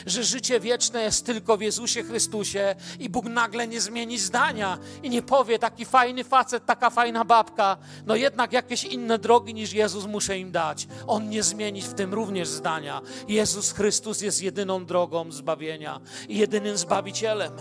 Że 0.07 0.25
życie 0.25 0.61
wieczne 0.61 1.03
jest 1.03 1.27
tylko 1.27 1.57
w 1.57 1.61
Jezusie 1.61 2.03
Chrystusie 2.03 2.75
i 2.99 3.09
Bóg 3.09 3.25
nagle 3.25 3.69
nie 3.69 3.81
zmieni 3.81 4.19
zdania 4.19 4.79
i 5.03 5.11
nie 5.11 5.23
powie 5.23 5.59
taki 5.59 5.85
fajny 5.85 6.25
facet, 6.25 6.67
taka 6.67 6.91
fajna 6.91 7.25
babka, 7.25 7.77
no 8.07 8.17
jednak 8.17 8.53
jakieś 8.53 8.85
inne 8.85 9.19
drogi 9.19 9.55
niż 9.55 9.73
Jezus 9.73 10.07
muszę 10.07 10.39
im 10.39 10.53
dać. 10.53 10.89
On 11.07 11.29
nie 11.31 11.43
zmieni 11.43 11.83
w 11.83 11.95
tym 11.95 12.15
również 12.15 12.49
zdania. 12.49 13.01
Jezus 13.29 13.73
Chrystus 13.73 14.21
jest 14.21 14.43
jedyną 14.43 14.87
drogą 14.87 15.33
zbawienia 15.33 16.01
i 16.29 16.39
jedynym 16.39 16.77
zbawicielem. 16.77 17.53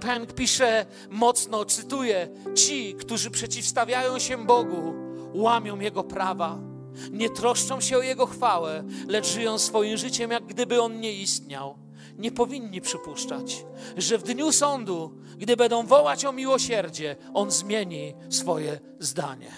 Peng 0.00 0.32
pisze 0.32 0.86
mocno, 1.10 1.64
cytuję: 1.64 2.28
Ci, 2.54 2.94
którzy 2.94 3.30
przeciwstawiają 3.30 4.18
się 4.18 4.46
Bogu, 4.46 4.94
łamią 5.34 5.80
Jego 5.80 6.04
prawa, 6.04 6.69
nie 7.10 7.30
troszczą 7.30 7.80
się 7.80 7.98
o 7.98 8.02
Jego 8.02 8.26
chwałę, 8.26 8.84
lecz 9.08 9.26
żyją 9.26 9.58
swoim 9.58 9.96
życiem, 9.96 10.30
jak 10.30 10.46
gdyby 10.46 10.82
On 10.82 11.00
nie 11.00 11.12
istniał. 11.12 11.78
Nie 12.18 12.32
powinni 12.32 12.80
przypuszczać, 12.80 13.64
że 13.96 14.18
w 14.18 14.22
dniu 14.22 14.52
sądu, 14.52 15.12
gdy 15.38 15.56
będą 15.56 15.86
wołać 15.86 16.24
o 16.24 16.32
miłosierdzie, 16.32 17.16
On 17.34 17.50
zmieni 17.50 18.14
swoje 18.28 18.80
zdanie. 18.98 19.52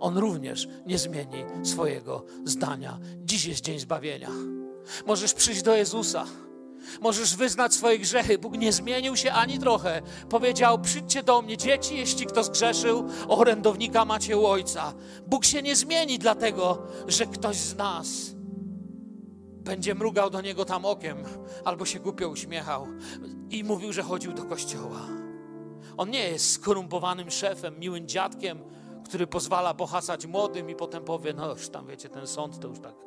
On 0.00 0.18
również 0.18 0.68
nie 0.86 0.98
zmieni 0.98 1.44
swojego 1.62 2.24
zdania. 2.44 2.98
Dziś 3.24 3.44
jest 3.44 3.64
dzień 3.64 3.78
zbawienia. 3.78 4.30
Możesz 5.06 5.34
przyjść 5.34 5.62
do 5.62 5.76
Jezusa 5.76 6.26
Możesz 7.00 7.36
wyznać 7.36 7.74
swoje 7.74 7.98
grzechy. 7.98 8.38
Bóg 8.38 8.58
nie 8.58 8.72
zmienił 8.72 9.16
się 9.16 9.32
ani 9.32 9.58
trochę. 9.58 10.02
Powiedział: 10.30 10.78
Przyjdźcie 10.78 11.22
do 11.22 11.42
mnie, 11.42 11.56
dzieci, 11.56 11.96
jeśli 11.96 12.26
kto 12.26 12.44
zgrzeszył, 12.44 13.08
orędownika 13.28 14.04
macie 14.04 14.38
u 14.38 14.46
ojca. 14.46 14.92
Bóg 15.26 15.44
się 15.44 15.62
nie 15.62 15.76
zmieni, 15.76 16.18
dlatego 16.18 16.82
że 17.08 17.26
ktoś 17.26 17.56
z 17.56 17.76
nas 17.76 18.36
będzie 19.64 19.94
mrugał 19.94 20.30
do 20.30 20.40
niego 20.40 20.64
tam 20.64 20.84
okiem 20.84 21.16
albo 21.64 21.84
się 21.84 22.00
głupio 22.00 22.28
uśmiechał 22.28 22.86
i 23.50 23.64
mówił, 23.64 23.92
że 23.92 24.02
chodził 24.02 24.32
do 24.32 24.44
kościoła. 24.44 25.00
On 25.96 26.10
nie 26.10 26.28
jest 26.28 26.52
skorumpowanym 26.52 27.30
szefem, 27.30 27.78
miłym 27.78 28.08
dziadkiem, 28.08 28.58
który 29.04 29.26
pozwala 29.26 29.74
pohasać 29.74 30.26
młodym 30.26 30.70
i 30.70 30.74
potem 30.74 31.04
powie: 31.04 31.34
No 31.34 31.50
już 31.50 31.68
tam 31.68 31.86
wiecie, 31.86 32.08
ten 32.08 32.26
sąd 32.26 32.60
to 32.60 32.68
już 32.68 32.80
tak 32.80 33.06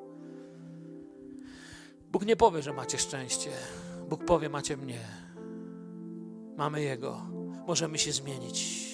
Bóg 2.11 2.25
nie 2.25 2.35
powie, 2.35 2.61
że 2.61 2.73
macie 2.73 2.97
szczęście. 2.97 3.49
Bóg 4.09 4.25
powie, 4.25 4.49
macie 4.49 4.77
mnie. 4.77 4.99
Mamy 6.57 6.81
Jego. 6.81 7.21
Możemy 7.67 7.97
się 7.97 8.11
zmienić. 8.11 8.89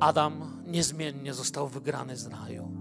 Adam 0.00 0.62
niezmiennie 0.66 1.34
został 1.34 1.68
wygrany 1.68 2.16
z 2.16 2.26
raju. 2.26 2.72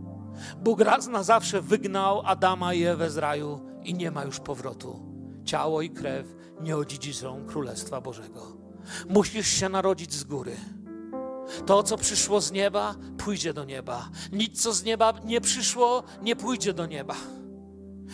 Bóg 0.64 0.80
raz 0.80 1.08
na 1.08 1.24
zawsze 1.24 1.62
wygnał 1.62 2.22
Adama 2.26 2.74
i 2.74 2.84
Ewę 2.84 3.10
z 3.10 3.18
raju 3.18 3.60
i 3.84 3.94
nie 3.94 4.12
ma 4.12 4.24
już 4.24 4.40
powrotu. 4.40 5.00
Ciało 5.44 5.82
i 5.82 5.90
krew 5.90 6.36
nie 6.62 6.78
odziedziczą 6.78 7.46
Królestwa 7.46 8.02
Bożego. 8.02 8.58
Musisz 9.10 9.48
się 9.48 9.70
narodzić 9.70 10.14
z 10.14 10.24
góry. 10.24 10.56
To, 11.66 11.84
co 11.84 11.98
przyszło 11.98 12.42
z 12.42 12.52
nieba, 12.52 12.96
pójdzie 13.18 13.54
do 13.54 13.64
nieba. 13.64 14.10
Nic, 14.32 14.62
co 14.62 14.74
z 14.74 14.84
nieba 14.84 15.14
nie 15.26 15.42
przyszło, 15.42 16.04
nie 16.22 16.36
pójdzie 16.36 16.74
do 16.74 16.86
nieba. 16.86 17.16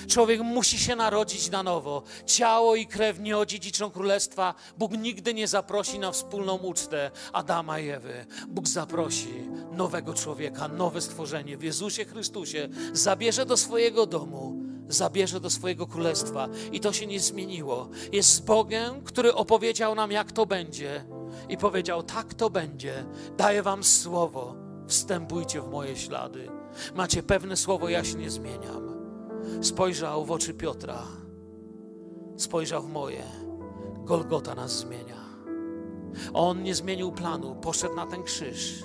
Człowiek 0.08 0.42
musi 0.42 0.80
się 0.80 0.96
narodzić 0.96 1.52
na 1.52 1.64
nowo. 1.64 2.04
Ciało 2.26 2.76
i 2.76 2.86
krew 2.86 3.20
nie 3.20 3.38
odziedziczą 3.38 3.92
królestwa. 3.92 4.54
Bóg 4.78 4.92
nigdy 4.92 5.34
nie 5.34 5.48
zaprosi 5.48 6.00
na 6.00 6.12
wspólną 6.12 6.58
ucztę 6.58 7.12
Adama 7.34 7.80
i 7.80 7.90
Ewy. 7.90 8.26
Bóg 8.48 8.68
zaprosi 8.68 9.50
nowego 9.72 10.14
człowieka, 10.14 10.68
nowe 10.68 11.02
stworzenie 11.02 11.58
w 11.58 11.64
Jezusie 11.64 12.06
Chrystusie. 12.06 12.70
Zabierze 12.94 13.46
do 13.46 13.58
swojego 13.58 14.06
domu, 14.06 14.64
zabierze 14.88 15.40
do 15.40 15.50
swojego 15.50 15.88
królestwa. 15.88 16.50
I 16.72 16.80
to 16.80 16.94
się 16.94 17.08
nie 17.08 17.20
zmieniło. 17.20 17.90
Jest 18.12 18.30
z 18.30 18.40
Bogiem, 18.40 19.02
który 19.04 19.34
opowiedział 19.34 19.96
nam, 19.96 20.12
jak 20.12 20.32
to 20.32 20.46
będzie 20.46 21.06
i 21.50 21.58
powiedział: 21.58 22.04
Tak 22.04 22.34
to 22.34 22.50
będzie, 22.50 23.06
daję 23.38 23.64
Wam 23.64 23.84
słowo, 23.84 24.56
wstępujcie 24.88 25.62
w 25.62 25.70
moje 25.70 25.98
ślady. 25.98 26.50
Macie 26.96 27.24
pewne 27.24 27.58
słowo, 27.58 27.90
ja 27.90 28.04
się 28.04 28.16
nie 28.16 28.30
zmieniam. 28.30 28.92
Spojrzał 29.62 30.26
w 30.26 30.32
oczy 30.32 30.54
Piotra, 30.54 31.04
spojrzał 32.38 32.82
w 32.82 32.90
moje. 32.90 33.24
Golgota 34.04 34.56
nas 34.56 34.80
zmienia. 34.80 35.22
On 36.34 36.64
nie 36.64 36.76
zmienił 36.76 37.12
planu, 37.12 37.56
poszedł 37.56 37.96
na 37.96 38.06
ten 38.06 38.24
krzyż. 38.24 38.84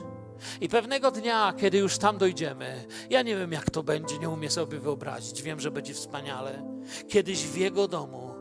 I 0.61 0.69
pewnego 0.69 1.11
dnia, 1.11 1.55
kiedy 1.57 1.79
już 1.79 1.99
tam 1.99 2.19
dojdziemy, 2.19 2.87
ja 3.11 3.23
nie 3.23 3.37
wiem 3.37 3.53
jak 3.53 3.71
to 3.71 3.83
będzie, 3.83 4.19
nie 4.19 4.31
umiem 4.31 4.51
sobie 4.51 4.79
wyobrazić, 4.79 5.43
wiem, 5.43 5.61
że 5.61 5.71
będzie 5.71 5.95
wspaniale. 5.95 6.63
Kiedyś 7.09 7.47
w 7.47 7.57
Jego 7.57 7.89
domu 7.89 8.35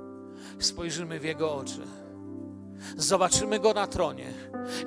spojrzymy 0.60 1.20
w 1.20 1.24
Jego 1.24 1.56
oczy 1.56 1.82
zobaczymy 2.98 3.60
Go 3.60 3.74
na 3.74 3.88
tronie 3.88 4.34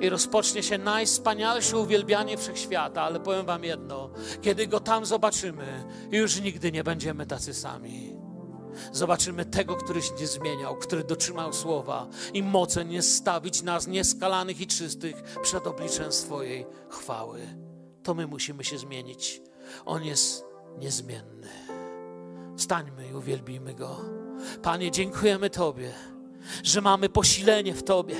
i 0.01 0.09
rozpocznie 0.09 0.63
się 0.63 0.77
najwspanialsze 0.77 1.77
uwielbianie 1.77 2.37
wszechświata, 2.37 3.01
ale 3.01 3.19
powiem 3.19 3.45
Wam 3.45 3.63
jedno, 3.63 4.09
kiedy 4.41 4.67
Go 4.67 4.79
tam 4.79 5.05
zobaczymy, 5.05 5.83
już 6.11 6.41
nigdy 6.41 6.71
nie 6.71 6.83
będziemy 6.83 7.25
tacy 7.25 7.53
sami. 7.53 8.15
Zobaczymy 8.91 9.45
tego, 9.45 9.75
który 9.75 10.01
się 10.01 10.13
nie 10.19 10.27
zmieniał, 10.27 10.75
który 10.75 11.03
dotrzymał 11.03 11.53
słowa 11.53 12.07
i 12.33 12.43
moce 12.43 12.85
nie 12.85 13.01
stawić 13.01 13.61
nas 13.61 13.87
nieskalanych 13.87 14.61
i 14.61 14.67
czystych 14.67 15.23
przed 15.41 15.67
obliczem 15.67 16.11
swojej 16.11 16.65
chwały. 16.89 17.39
To 18.03 18.13
my 18.13 18.27
musimy 18.27 18.63
się 18.63 18.77
zmienić. 18.77 19.41
On 19.85 20.03
jest 20.03 20.45
niezmienny. 20.77 21.47
Wstańmy 22.57 23.07
i 23.07 23.13
uwielbijmy 23.13 23.73
Go. 23.73 23.97
Panie, 24.61 24.91
dziękujemy 24.91 25.49
Tobie, 25.49 25.93
że 26.63 26.81
mamy 26.81 27.09
posilenie 27.09 27.73
w 27.73 27.83
Tobie. 27.83 28.15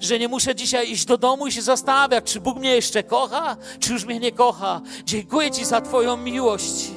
Że 0.00 0.18
nie 0.18 0.28
muszę 0.28 0.54
dzisiaj 0.54 0.90
iść 0.90 1.04
do 1.04 1.18
domu 1.18 1.46
i 1.46 1.52
się 1.52 1.62
zastanawiać, 1.62 2.24
czy 2.24 2.40
Bóg 2.40 2.58
mnie 2.58 2.74
jeszcze 2.74 3.02
kocha, 3.02 3.56
czy 3.80 3.92
już 3.92 4.04
mnie 4.04 4.18
nie 4.18 4.32
kocha. 4.32 4.80
Dziękuję 5.04 5.50
Ci 5.50 5.64
za 5.64 5.80
Twoją 5.80 6.16
miłość. 6.16 6.90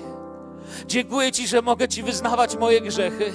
Dziękuję 0.87 1.31
Ci, 1.31 1.47
że 1.47 1.61
mogę 1.61 1.87
Ci 1.87 2.03
wyznawać 2.03 2.55
moje 2.55 2.81
grzechy. 2.81 3.33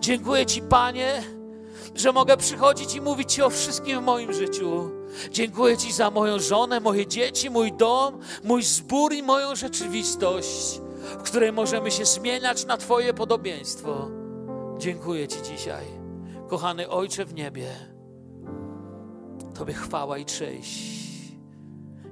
Dziękuję 0.00 0.46
Ci, 0.46 0.62
Panie, 0.62 1.22
że 1.94 2.12
mogę 2.12 2.36
przychodzić 2.36 2.94
i 2.94 3.00
mówić 3.00 3.32
Ci 3.32 3.42
o 3.42 3.50
wszystkim 3.50 4.00
w 4.00 4.02
moim 4.02 4.32
życiu. 4.32 4.90
Dziękuję 5.30 5.76
Ci 5.76 5.92
za 5.92 6.10
moją 6.10 6.38
żonę, 6.38 6.80
moje 6.80 7.06
dzieci, 7.06 7.50
mój 7.50 7.72
dom, 7.72 8.18
mój 8.44 8.62
zbór 8.62 9.12
i 9.12 9.22
moją 9.22 9.56
rzeczywistość, 9.56 10.80
w 11.18 11.22
której 11.22 11.52
możemy 11.52 11.90
się 11.90 12.04
zmieniać 12.04 12.66
na 12.66 12.76
Twoje 12.76 13.14
podobieństwo. 13.14 14.10
Dziękuję 14.78 15.28
Ci 15.28 15.42
dzisiaj, 15.42 15.97
kochany 16.48 16.88
Ojcze 16.88 17.24
w 17.24 17.34
niebie. 17.34 17.66
Tobie 19.54 19.74
chwała 19.74 20.18
i 20.18 20.24
cześć. 20.24 20.98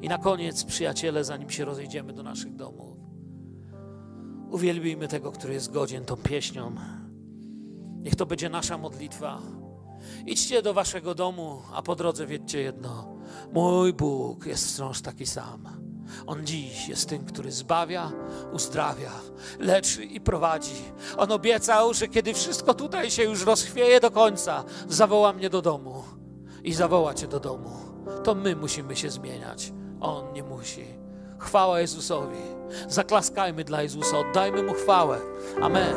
I 0.02 0.08
na 0.08 0.18
koniec, 0.18 0.64
przyjaciele, 0.64 1.24
zanim 1.24 1.50
się 1.50 1.64
rozejdziemy 1.64 2.12
do 2.12 2.22
naszych 2.22 2.56
domów, 2.56 2.98
uwielbijmy 4.50 5.08
tego, 5.08 5.32
który 5.32 5.54
jest 5.54 5.72
godzien 5.72 6.04
tą 6.04 6.16
pieśnią. 6.16 6.72
Niech 8.02 8.16
to 8.16 8.26
będzie 8.26 8.48
nasza 8.48 8.78
modlitwa. 8.78 9.42
Idźcie 10.26 10.62
do 10.62 10.74
waszego 10.74 11.14
domu, 11.14 11.62
a 11.74 11.82
po 11.82 11.96
drodze 11.96 12.26
wiedzcie 12.26 12.60
jedno. 12.60 13.16
Mój 13.52 13.92
Bóg 13.92 14.46
jest 14.46 14.74
wciąż 14.74 15.00
taki 15.00 15.26
sam. 15.26 15.85
On 16.26 16.46
dziś 16.46 16.88
jest 16.88 17.08
tym, 17.08 17.24
który 17.24 17.52
zbawia, 17.52 18.12
uzdrawia, 18.52 19.10
leczy 19.58 20.04
i 20.04 20.20
prowadzi. 20.20 20.74
On 21.16 21.32
obiecał, 21.32 21.94
że 21.94 22.08
kiedy 22.08 22.34
wszystko 22.34 22.74
tutaj 22.74 23.10
się 23.10 23.22
już 23.22 23.44
rozchwieje 23.44 24.00
do 24.00 24.10
końca, 24.10 24.64
zawoła 24.88 25.32
mnie 25.32 25.50
do 25.50 25.62
domu 25.62 26.04
i 26.64 26.74
zawoła 26.74 27.14
cię 27.14 27.26
do 27.26 27.40
domu. 27.40 27.70
To 28.24 28.34
my 28.34 28.56
musimy 28.56 28.96
się 28.96 29.10
zmieniać. 29.10 29.72
On 30.00 30.32
nie 30.32 30.42
musi. 30.42 30.84
Chwała 31.38 31.80
Jezusowi. 31.80 32.38
Zaklaskajmy 32.88 33.64
dla 33.64 33.82
Jezusa, 33.82 34.18
oddajmy 34.18 34.62
Mu 34.62 34.74
chwałę. 34.74 35.18
Amen. 35.62 35.94